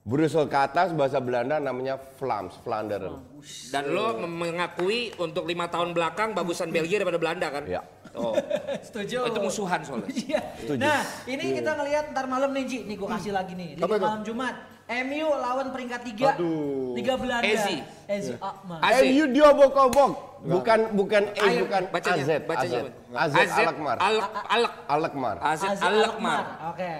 [0.09, 3.20] Brussel ke atas bahasa Belanda namanya Vlaams, Vlaanderen.
[3.68, 7.68] Dan lo mengakui untuk lima tahun belakang bagusan Belgia daripada Belanda kan?
[7.68, 7.84] Ya.
[8.16, 8.32] Oh,
[8.88, 9.28] Setuju.
[9.28, 10.09] itu musuhan soalnya.
[10.24, 10.40] Iya.
[10.56, 10.80] Setuju.
[10.80, 12.78] Nah, ini kita ngelihat ntar malam nih Ji.
[12.88, 13.76] Nih gua kasih lagi nih.
[13.76, 14.04] Liga Apa itu?
[14.09, 14.54] malam Jumat.
[14.88, 16.96] MU lawan peringkat 3 Aduh.
[16.96, 17.44] Liga Belanda.
[17.44, 17.76] Ezi.
[18.09, 18.80] Ezi Akmal.
[18.80, 19.04] AZ.
[19.04, 20.11] MU diobok-obok.
[20.40, 22.30] Bukan bukan E, Ayo, bukan bacanya, AZ.
[22.48, 22.80] bacanya.
[23.12, 23.32] AZ.
[23.36, 23.96] AZ Alkmaar.
[24.00, 24.72] Al- Alak.
[24.88, 25.36] Alkmaar.
[25.44, 26.72] AZ Alakmar.
[26.72, 26.92] Oke.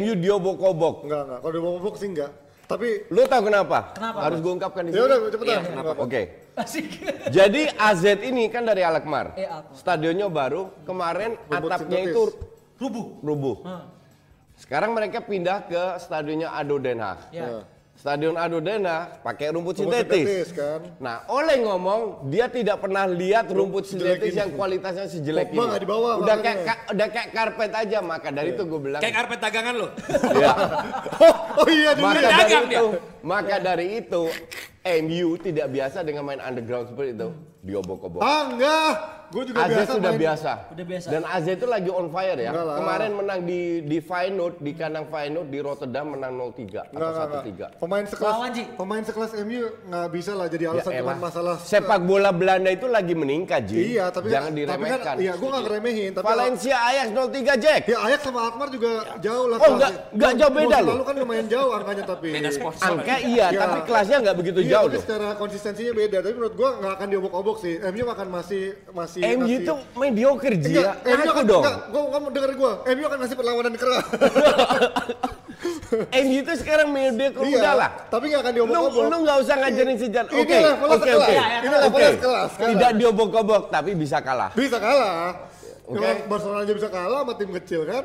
[0.00, 1.04] MU diobok-obok.
[1.04, 1.38] Enggak, enggak.
[1.44, 2.32] Kalau di bawah sih enggak.
[2.66, 3.94] Tapi Lu tahu kenapa?
[3.94, 4.98] Kenapa, Harus gue ungkapkan di sini.
[4.98, 5.46] ya udah cepetan.
[5.48, 5.92] Iya, kenapa?
[5.96, 6.22] Oke.
[6.56, 6.86] Asik.
[7.30, 9.36] Jadi AZ ini kan dari Alkmaar.
[9.36, 9.46] Eh.
[9.72, 12.12] Stadionnya baru, kemarin Rumput atapnya sintetis.
[12.12, 12.22] itu
[12.76, 13.06] Rubuh.
[13.22, 13.56] rubuh.
[13.62, 13.84] Hah.
[14.56, 17.28] Sekarang mereka pindah ke stadionnya Ado Den Haag.
[17.30, 17.44] Ya.
[17.44, 17.62] Nah.
[18.06, 20.46] Stadion Adodena pakai rumput Rumput sintetis.
[20.46, 20.78] sintetis, kan.
[21.02, 25.58] Nah, Oleh ngomong dia tidak pernah lihat rumput sintetis yang kualitasnya sejelek ini.
[25.76, 29.38] dibawa udah kayak ka- udah kayak karpet aja maka dari itu gue bilang Kayak karpet
[29.42, 29.88] dagangan lo.
[30.38, 30.52] ya.
[31.58, 32.06] Oh iya dulu.
[32.06, 32.86] maka Dia dari dagang itu
[33.26, 34.22] maka dari itu
[35.02, 37.28] MU tidak biasa dengan main underground seperti itu
[37.66, 38.20] diobok-obok.
[38.20, 38.94] Ah enggak.
[39.26, 40.22] Gue juga AZ biasa sudah main.
[40.22, 40.50] biasa.
[40.70, 41.06] Udah biasa.
[41.10, 42.50] Dan AZ itu lagi on fire ya.
[42.54, 42.76] Enggak lah.
[42.78, 47.42] Kemarin menang di di Feyenoord di kandang Feyenoord di Rotterdam menang 0-3 Enggak, atau enggak,
[47.42, 47.70] enggak.
[47.74, 47.82] 1-3.
[47.82, 52.00] Pemain sekelas Lawan, pemain sekelas MU nggak bisa lah jadi alasan Ya cuma masalah sepak
[52.00, 53.98] bola Belanda itu lagi meningkat Ji.
[53.98, 55.14] Iya, tapi jangan kan, tapi kan, diremehkan.
[55.18, 56.10] iya, gue nggak ngeremehin.
[56.14, 57.80] Tapi Valencia Ajax 0-3 Jack.
[57.84, 59.58] ya Ajax sama Alkmaar juga jauh lah.
[59.58, 60.94] Oh, enggak- enggak jauh beda loh.
[60.94, 62.28] Lalu kan lumayan jauh angkanya tapi.
[62.30, 62.94] Beda sponsor.
[62.94, 63.58] Angka iya, Iya.
[63.58, 65.02] tapi kelasnya nggak begitu Iya, jauh tapi loh.
[65.02, 66.16] secara konsistensinya beda.
[66.22, 67.74] Tapi menurut gua nggak akan diobok-obok sih.
[67.80, 69.20] MU akan masih masih.
[69.26, 70.82] MU masih- itu mediocre Ji ya.
[70.82, 71.62] Enggak, MU Aku akan, dong.
[71.62, 72.72] enggak, gua, kamu denger gua.
[72.86, 74.06] MU akan ngasih perlawanan keras.
[76.16, 77.90] MU itu sekarang mediocre Iya, udah lah.
[78.06, 79.02] Tapi nggak akan Lu, diobok-obok.
[79.06, 80.30] lu nggak usah ngajarin sejarah.
[80.30, 81.34] Oke, oke, oke.
[81.34, 82.48] Ini levelnya sekelas.
[82.52, 82.70] sekelas.
[82.70, 84.50] Tidak diobok-obok, tapi bisa kalah.
[84.52, 85.48] Bisa kalah.
[85.86, 86.02] Oke.
[86.02, 88.04] Kalau Barcelona aja bisa kalah sama tim kecil kan?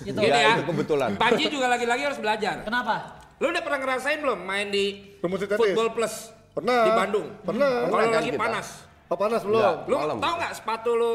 [0.00, 0.16] Gitu.
[0.16, 0.52] Gini Ya, ya.
[0.58, 1.10] itu kebetulan.
[1.14, 2.54] Panji juga lagi-lagi harus belajar.
[2.60, 2.94] Kenapa?
[3.38, 5.16] Lu udah pernah ngerasain belum main di.
[5.22, 6.14] Football Plus
[6.50, 6.82] Pernah.
[6.82, 7.26] di Bandung?
[7.40, 7.70] Pernah.
[7.86, 8.40] Kalau lagi kita?
[8.40, 8.66] panas.
[9.10, 9.58] Oh, panas belum?
[9.58, 9.76] Enggak.
[9.90, 10.16] Lu Malam.
[10.22, 11.12] tau nggak sepatu lu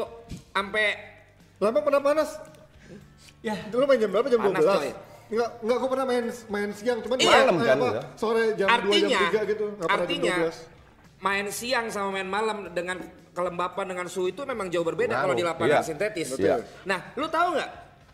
[0.52, 0.86] sampai
[1.56, 2.28] Lama pernah panas?
[3.40, 3.56] Ya.
[3.72, 4.28] Dulu main jam berapa?
[4.28, 4.76] Jam Panas, 12?
[4.76, 4.92] coy.
[5.26, 7.30] Enggak, enggak gua pernah main main siang, cuman Iya.
[7.32, 8.02] Malam eh, kan, apa, ya?
[8.14, 11.24] sore jam 2 jam artinya 3 gitu, enggak pernah jam artinya 12.
[11.24, 12.96] main siang sama main malam dengan
[13.32, 15.82] kelembapan dengan suhu itu memang jauh berbeda kalau di lapangan iya.
[15.82, 16.36] sintetis.
[16.36, 16.60] Iya.
[16.84, 17.70] Nah, lu tahu nggak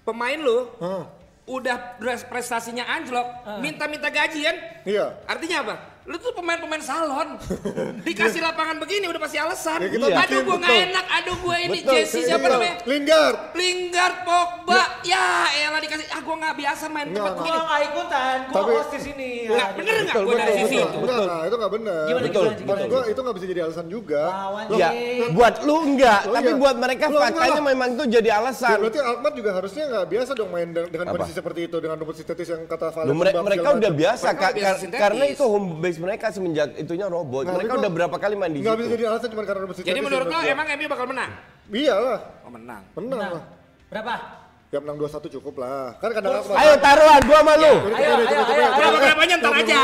[0.07, 1.05] pemain lu Hah.
[1.51, 3.27] udah pres- prestasinya anjlok,
[3.59, 4.57] minta-minta gaji kan?
[4.87, 5.07] Iya.
[5.27, 5.75] Artinya apa?
[6.03, 7.39] Lu tuh pemain-pemain salon.
[8.07, 9.79] Dikasih lapangan begini udah pasti alasan.
[9.79, 10.17] Ya, kita Iya.
[10.21, 10.85] Aduh nggak betul.
[10.85, 11.95] enak, aduh gua ini Betul.
[11.95, 12.53] Jesse siapa Iya.
[12.53, 12.75] namanya?
[12.83, 13.37] Lingard.
[13.55, 15.25] Lingard, Pogba, ya
[15.63, 17.39] elah dikasih, ah gua nggak biasa main Nggak, tempat nggak.
[17.39, 17.55] begini.
[17.55, 19.31] Gua nggak ikutan, gua Tapi- host di sini.
[19.43, 20.03] Nggak, Ya, bener gitu.
[20.03, 20.83] nggak gua dari sisi betul.
[20.83, 20.99] itu?
[20.99, 22.03] Enggak, itu enggak benar.
[22.03, 22.83] Gimana, Betul, gimana, Maksud gimana?
[22.91, 24.23] gua itu enggak bisa jadi alasan juga.
[24.25, 24.89] Lawan Ya,
[25.31, 26.59] buat lu enggak, Oh, tapi iya.
[26.59, 28.77] buat mereka faktanya memang itu jadi Ya, alasan.
[28.81, 32.17] berarti Alkmaar juga harusnya nggak biasa dong main de- dengan kondisi seperti itu dengan rumput
[32.17, 33.15] sintetis yang kata Valen.
[33.15, 34.27] mereka udah biasa,
[34.93, 37.45] karena itu home base mereka semenjak itunya robot.
[37.45, 38.73] Nah, mereka udah berapa kali main di situ.
[38.73, 39.69] bisa jadi alasan cuma karena.
[39.69, 41.31] Jadi menurut lo emang MU bakal menang?
[41.69, 42.83] Iyalah, Oh menang.
[42.97, 43.45] menang lah.
[43.93, 44.15] Berapa?
[44.73, 46.01] Ya menang 2-1 cukup lah.
[46.01, 46.57] Kan kadang Alkmaar.
[46.65, 47.75] Ayo taruhan, gua sama lu.
[47.93, 48.62] Ayo, ayo, ayo,
[49.23, 49.79] berapanya ntar aja.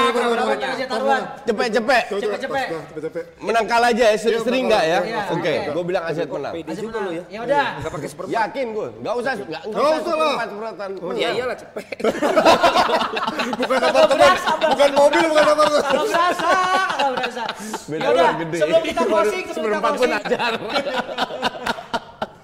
[0.89, 1.23] Taruhan.
[1.47, 2.05] Cepet-cepet.
[2.11, 2.67] Cepet-cepet.
[2.91, 3.25] Cepet-cepet.
[3.39, 4.71] Menang kalah aja ya, sering, Iya, sering bakal.
[4.75, 4.99] nggak ya?
[4.99, 5.71] Iya, Oke, oke.
[5.73, 6.53] gua bilang Aset menang.
[6.59, 7.05] Aja menang.
[7.29, 7.67] Ya udah.
[7.79, 8.35] Gak pakai seperempat.
[8.35, 9.99] Yakin gue, nggak usah, Nggak usah lah.
[10.01, 10.89] seperempat, seperempatan.
[11.15, 11.85] Iya iyalah cepet.
[13.59, 14.33] Bukan apartemen,
[14.69, 15.83] bukan mobil, bukan apartemen.
[15.83, 16.53] Gak berasa,
[16.91, 17.43] gak berasa.
[17.89, 18.59] Beda Ya gede.
[18.59, 20.13] sebelum kita closing, sebelum kita closing.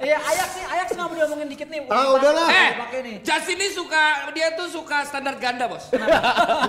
[0.05, 1.80] Iya, Ajax nih, Ajax nggak mau diomongin dikit nih.
[1.88, 2.48] Ah, udahlah.
[2.52, 3.16] Eh, nih.
[3.24, 4.02] Justin ini suka
[4.36, 5.88] dia tuh suka standar ganda bos.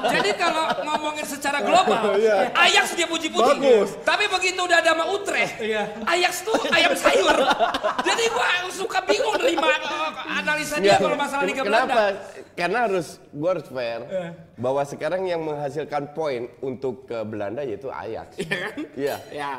[0.09, 2.55] Jadi kalau ngomongin secara global, Iya.
[2.55, 3.59] Ajax dia puji-puji.
[3.59, 3.89] Bagus.
[4.07, 5.83] Tapi begitu udah ada sama Utrecht, Iya.
[6.07, 7.35] Ajax tuh ayam sayur.
[8.07, 11.87] Jadi gua suka bingung nerima uh, analisa dia kalau masalah Liga Kenapa?
[11.87, 12.05] Belanda.
[12.55, 14.29] Karena harus gue harus fair Iya.
[14.55, 18.35] bahwa sekarang yang menghasilkan poin untuk ke Belanda yaitu Ajax.
[18.39, 18.75] Iya kan?
[18.95, 19.15] Iya.
[19.31, 19.53] Ya.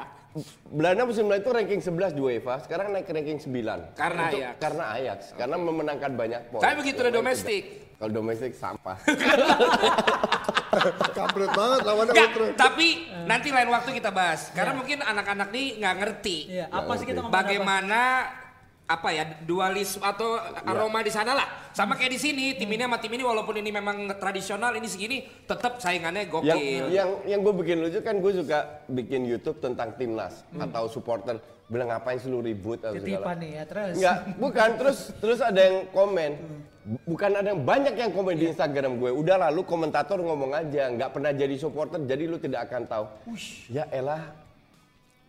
[0.68, 3.97] Belanda musim lalu itu ranking 11 di UEFA, sekarang naik ke ranking 9.
[3.97, 4.55] Karena Untuk- Ajax.
[4.61, 6.62] Karena Ajax, karena memenangkan banyak poin.
[6.62, 7.62] Tapi begitu lain domestik.
[7.64, 7.97] tidak.
[7.97, 8.97] Kalau domestik sampah.
[11.16, 14.53] Kampret banget lawannya tapi nanti lain waktu kita bahas.
[14.53, 18.46] Karena mungkin anak-anak nih nggak ngerti Iya, apa sih kita bagaimana apa
[18.87, 21.47] ya dualisme atau aroma di sana lah.
[21.70, 25.26] Sama kayak di sini, tim ini sama tim ini walaupun ini memang tradisional ini segini,
[25.43, 26.84] tetap saingannya yang gokil.
[26.89, 31.91] yang yang gue bikin lucu kan gue suka bikin YouTube tentang timnas atau supporter bilang
[31.91, 33.34] ngapain sih lu ribut atau segala.
[33.34, 33.95] Nih ya, terus.
[33.99, 34.68] Enggak, bukan.
[34.78, 36.30] Terus terus ada yang komen.
[36.39, 39.11] Bu- Bukan ada yang banyak yang komen di Instagram gue.
[39.11, 43.05] Udah lalu komentator ngomong aja, nggak pernah jadi supporter, jadi lu tidak akan tahu.
[43.66, 44.30] Ya elah,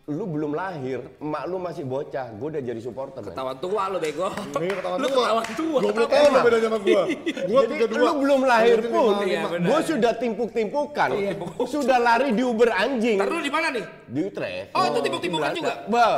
[0.08, 3.20] lu belum lahir, emak lu masih bocah, gue udah jadi supporter.
[3.20, 4.32] Ketahuan tua lo bego.
[4.56, 5.20] Ketahuan Lu tua.
[5.20, 5.78] ketahuan tua.
[5.84, 7.02] 20 tahun lo bedanya sama gua.
[7.44, 8.00] Gua Jadi 32.
[8.00, 11.08] lu belum lahir pun, Iya, gue sudah timpuk-timpukan,
[11.62, 13.84] sudah lari di Uber anjing lu di mana nih?
[14.08, 14.72] di Utrecht.
[14.72, 15.72] Oh, itu timpuk-timpukan juga?
[15.86, 16.16] Bah,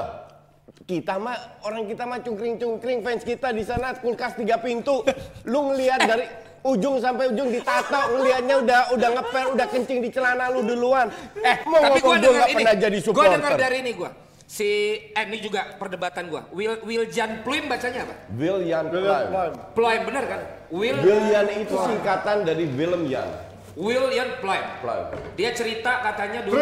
[0.80, 5.02] kita mah orang kita mah cungkring-cungkring fans kita di sana kulkas tiga pintu.
[5.50, 6.26] Lu ngelihat dari
[6.62, 11.08] ujung sampai ujung ditato ngelihatnya udah udah ngepel udah kencing di celana lu duluan.
[11.36, 12.56] Eh, mau Tapi ngomong gua gue nggak ini.
[12.56, 13.32] pernah jadi Gua supporter.
[13.34, 14.10] dengar dari ini gua.
[14.44, 14.66] Si
[15.10, 16.42] eh ini juga perdebatan gua.
[16.50, 18.14] Will Wiljan Pluim bacanya apa?
[18.34, 19.30] William William Prime.
[19.30, 19.56] Prime.
[19.72, 20.40] Pluim bener kan?
[20.68, 23.30] Will William itu singkatan dari Willem Jan.
[23.78, 24.64] William Pluim.
[24.82, 25.06] Prime.
[25.38, 26.58] Dia cerita katanya dulu.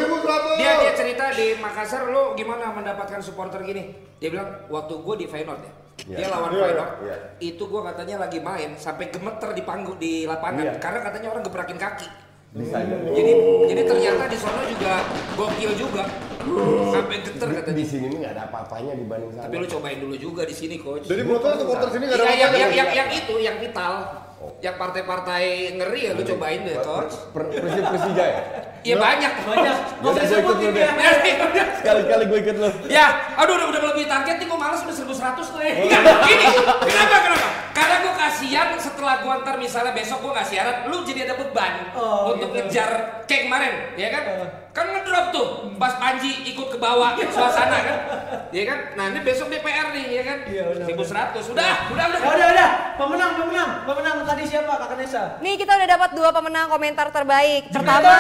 [0.60, 3.96] Dia dia cerita di Makassar lo gimana mendapatkan supporter gini.
[4.20, 5.72] Dia bilang waktu gue di Feyenoord ya.
[6.00, 6.92] Dia lawan Iya, Feyenoord.
[7.02, 7.16] iya.
[7.38, 10.72] Itu gue katanya lagi main sampai gemeter di panggung di lapangan Iya.
[10.78, 12.08] karena katanya orang gebrakin kaki.
[12.50, 13.12] Bisa jadi.
[13.12, 13.32] Jadi
[13.68, 16.04] jadi ternyata di sana juga gokil juga.
[16.88, 17.84] Sampai geter Di katanya.
[17.84, 19.44] sini nih nggak ada apa-apanya dibanding sana.
[19.44, 21.04] Tapi lu cobain dulu juga di sini coach.
[21.04, 22.78] Jadi menurut lo supporter sini gak ada Iya, yang, apa-apa yang, ya?
[22.78, 23.94] yang, yang itu, yang vital.
[24.60, 25.44] Yang partai-partai
[25.76, 27.14] ngeri ya lu cobain deh coach.
[27.28, 28.40] Per- Persija ya?
[28.88, 29.32] Iya banyak.
[29.44, 29.76] Banyak.
[30.00, 30.88] Gak usah sebutin ya.
[31.76, 32.70] Sekali-kali gue ikut lo.
[32.88, 35.60] Ya, aduh udah udah melebihi target nih gue malas udah 1100 tuh.
[35.60, 35.74] Eh.
[35.84, 36.46] Enggak, gini.
[36.88, 37.48] Kenapa kenapa?
[37.76, 41.92] Karena gue kasihan setelah gue ntar misalnya besok gue nggak siaran, lu jadi ada beban
[41.94, 42.64] Oh, untuk gitu.
[42.66, 42.90] ngejar
[43.28, 44.22] kayak kemarin, ya kan?
[44.34, 44.48] Oh.
[44.74, 47.96] Kan ngedrop tuh, pas Panji ikut ke bawah suasana kan,
[48.50, 48.78] ya kan?
[48.94, 50.38] Nah ini besok DPR nih, ya kan?
[50.46, 50.86] Iya, benar,
[51.34, 52.18] 1100, udah, udah, udah.
[52.18, 55.22] Ya udah udah, pemenang pemenang pemenang tadi siapa Kakak Nesa?
[55.38, 57.70] Nih kita udah dapat dua pemenang komentar terbaik.
[57.74, 58.14] Pertama,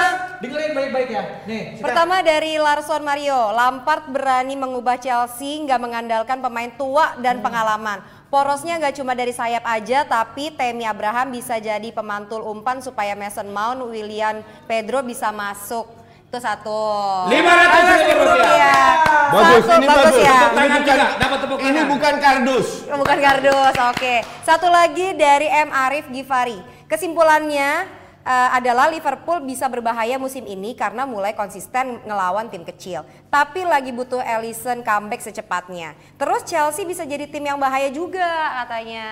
[0.58, 1.22] dengerin baik-baik ya.
[1.44, 7.38] Nih, kita- Pertama dari Larson Mario, Lampard berani mengubah Chelsea nggak mengandalkan pemain tua dan
[7.38, 8.02] pengalaman.
[8.28, 13.48] Porosnya nggak cuma dari sayap aja, tapi Temi Abraham bisa jadi pemantul umpan supaya Mason
[13.48, 15.88] Mount, William Pedro bisa masuk.
[16.28, 16.76] Itu satu.
[17.24, 19.00] 500 ribu rupiah.
[19.28, 20.20] Bagus, Satu, ini bagus bagus.
[20.20, 20.38] ya.
[20.52, 22.66] Tangan juga, dapat tepuk Ini bukan kardus.
[22.84, 24.14] Bukan kardus, oke.
[24.44, 26.60] Satu lagi dari M Arif Gifari.
[26.84, 27.88] Kesimpulannya
[28.28, 33.08] eh, adalah Liverpool bisa berbahaya musim ini karena mulai konsisten ngelawan tim kecil.
[33.32, 35.96] Tapi lagi butuh Alisson comeback secepatnya.
[36.20, 38.28] Terus Chelsea bisa jadi tim yang bahaya juga
[38.64, 39.06] katanya.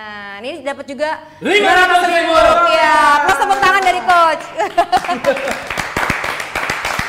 [0.45, 1.09] Ini dapat juga
[1.41, 3.25] 500 ribu rupiah.
[3.25, 4.43] Plus tepuk tangan dari coach.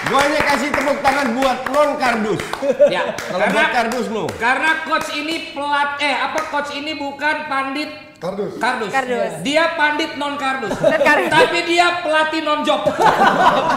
[0.09, 2.41] Gue hanya kasih tepuk tangan buat non kardus.
[2.95, 4.25] Ya, Kalau buat kardus no.
[4.41, 8.57] Karena coach ini pelat eh apa coach ini bukan pandit Kardus.
[8.59, 8.91] kardus.
[8.91, 9.33] Kardus.
[9.45, 10.73] Dia pandit non kardus.
[10.81, 11.29] kardus.
[11.29, 12.89] Tapi dia pelatih non job.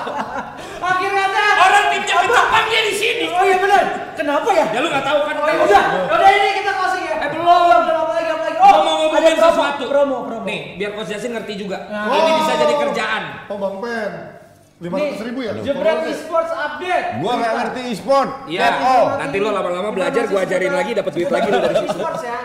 [0.92, 1.46] akhirnya ada.
[1.68, 3.26] Orang timnya kecepak dia di sini.
[3.28, 3.84] Oh iya benar.
[4.16, 4.66] Kenapa ya?
[4.72, 5.36] Ya lu nggak tahu kan?
[5.36, 5.84] Oh ya udah,
[6.16, 7.16] udah ini kita closing ya.
[7.22, 7.46] Eh, belum.
[7.84, 8.58] belum apa lagi apa lagi.
[8.58, 9.84] Gua mau ngomongin ada promo, sesuatu.
[9.92, 10.46] Promo, promo.
[10.48, 11.78] Nih, biar coach Yasin ngerti juga.
[11.92, 12.10] Nah.
[12.10, 13.24] Ini bisa jadi kerjaan.
[13.52, 13.78] Oh Bang
[14.82, 15.14] Pen.
[15.14, 15.52] 500 ribu ya?
[15.62, 17.08] Jebret esports update.
[17.22, 18.30] Gue nggak ngerti e-sport.
[18.50, 18.82] Iya.
[18.82, 19.06] All.
[19.22, 21.76] Nanti lu lama-lama belajar, gua ajarin lagi, dapat duit lagi dari.
[21.86, 22.40] Esports ya.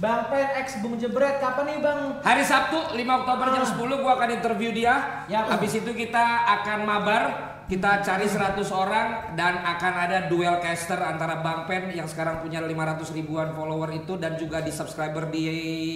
[0.00, 2.00] Bang Pen X Bung Jebret kapan nih Bang?
[2.24, 5.26] Hari Sabtu 5 Oktober jam 10 gua akan interview dia.
[5.26, 5.44] Ya.
[5.44, 6.24] Habis itu kita
[6.62, 12.10] akan mabar, kita cari 100 orang dan akan ada duel caster antara Bang Pen yang
[12.10, 15.46] sekarang punya 500 ribuan follower itu dan juga di subscriber di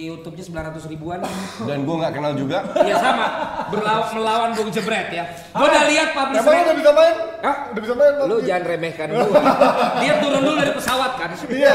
[0.07, 1.19] YouTube-nya 900 ribuan.
[1.67, 2.63] Dan gue nggak kenal juga.
[2.79, 3.27] Iya sama,
[3.75, 5.27] berlawan melawan Bung Jebret ya.
[5.51, 6.63] Gua udah lihat Emang publisher.
[6.63, 7.15] udah bisa main?
[7.43, 7.55] Hah?
[7.75, 8.13] Udah bisa main?
[8.23, 9.39] Lu jangan remehkan gua.
[9.99, 11.29] Dia turun dulu dari pesawat kan.
[11.51, 11.73] Iya.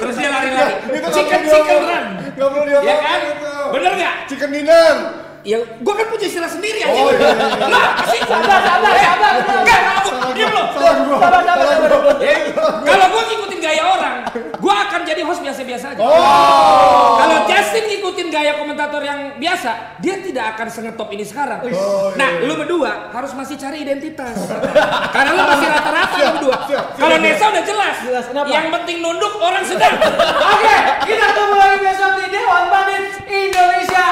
[0.00, 0.74] Terus dia lari-lari.
[1.12, 2.06] Chicken chicken run.
[2.40, 3.20] Nggak perlu diomong Ya kan?
[3.68, 4.14] Bener nggak?
[4.32, 5.23] Chicken dinner.
[5.44, 6.96] Ya, gua kan punya istilah sendiri aja.
[7.04, 7.68] Oh, iya, iya, iya.
[7.68, 9.32] Lah, kasih Sabar, sabar, Eh, sabar.
[9.60, 10.64] Enggak, kamu diam gua.
[10.72, 12.16] Sabar, sabar, sabar.
[12.16, 12.36] Ya,
[12.80, 14.16] kalau gua ngikutin gaya orang,
[14.56, 16.00] gua akan jadi host biasa-biasa aja.
[16.00, 17.20] Oh.
[17.20, 21.60] Kalau Justin ngikutin gaya komentator yang biasa, dia tidak akan sengetop ini sekarang.
[21.60, 24.48] Oh, iya, nah, lu berdua harus masih cari identitas.
[25.12, 26.56] Karena lu masih rata-rata lu berdua.
[26.96, 27.96] Kalau Nesa udah jelas.
[28.00, 28.48] Jelas, kenapa?
[28.48, 29.92] Yang penting nunduk orang sedang.
[30.40, 34.04] Oke, kita tunggu lagi besok di Dewan Bandit Indonesia.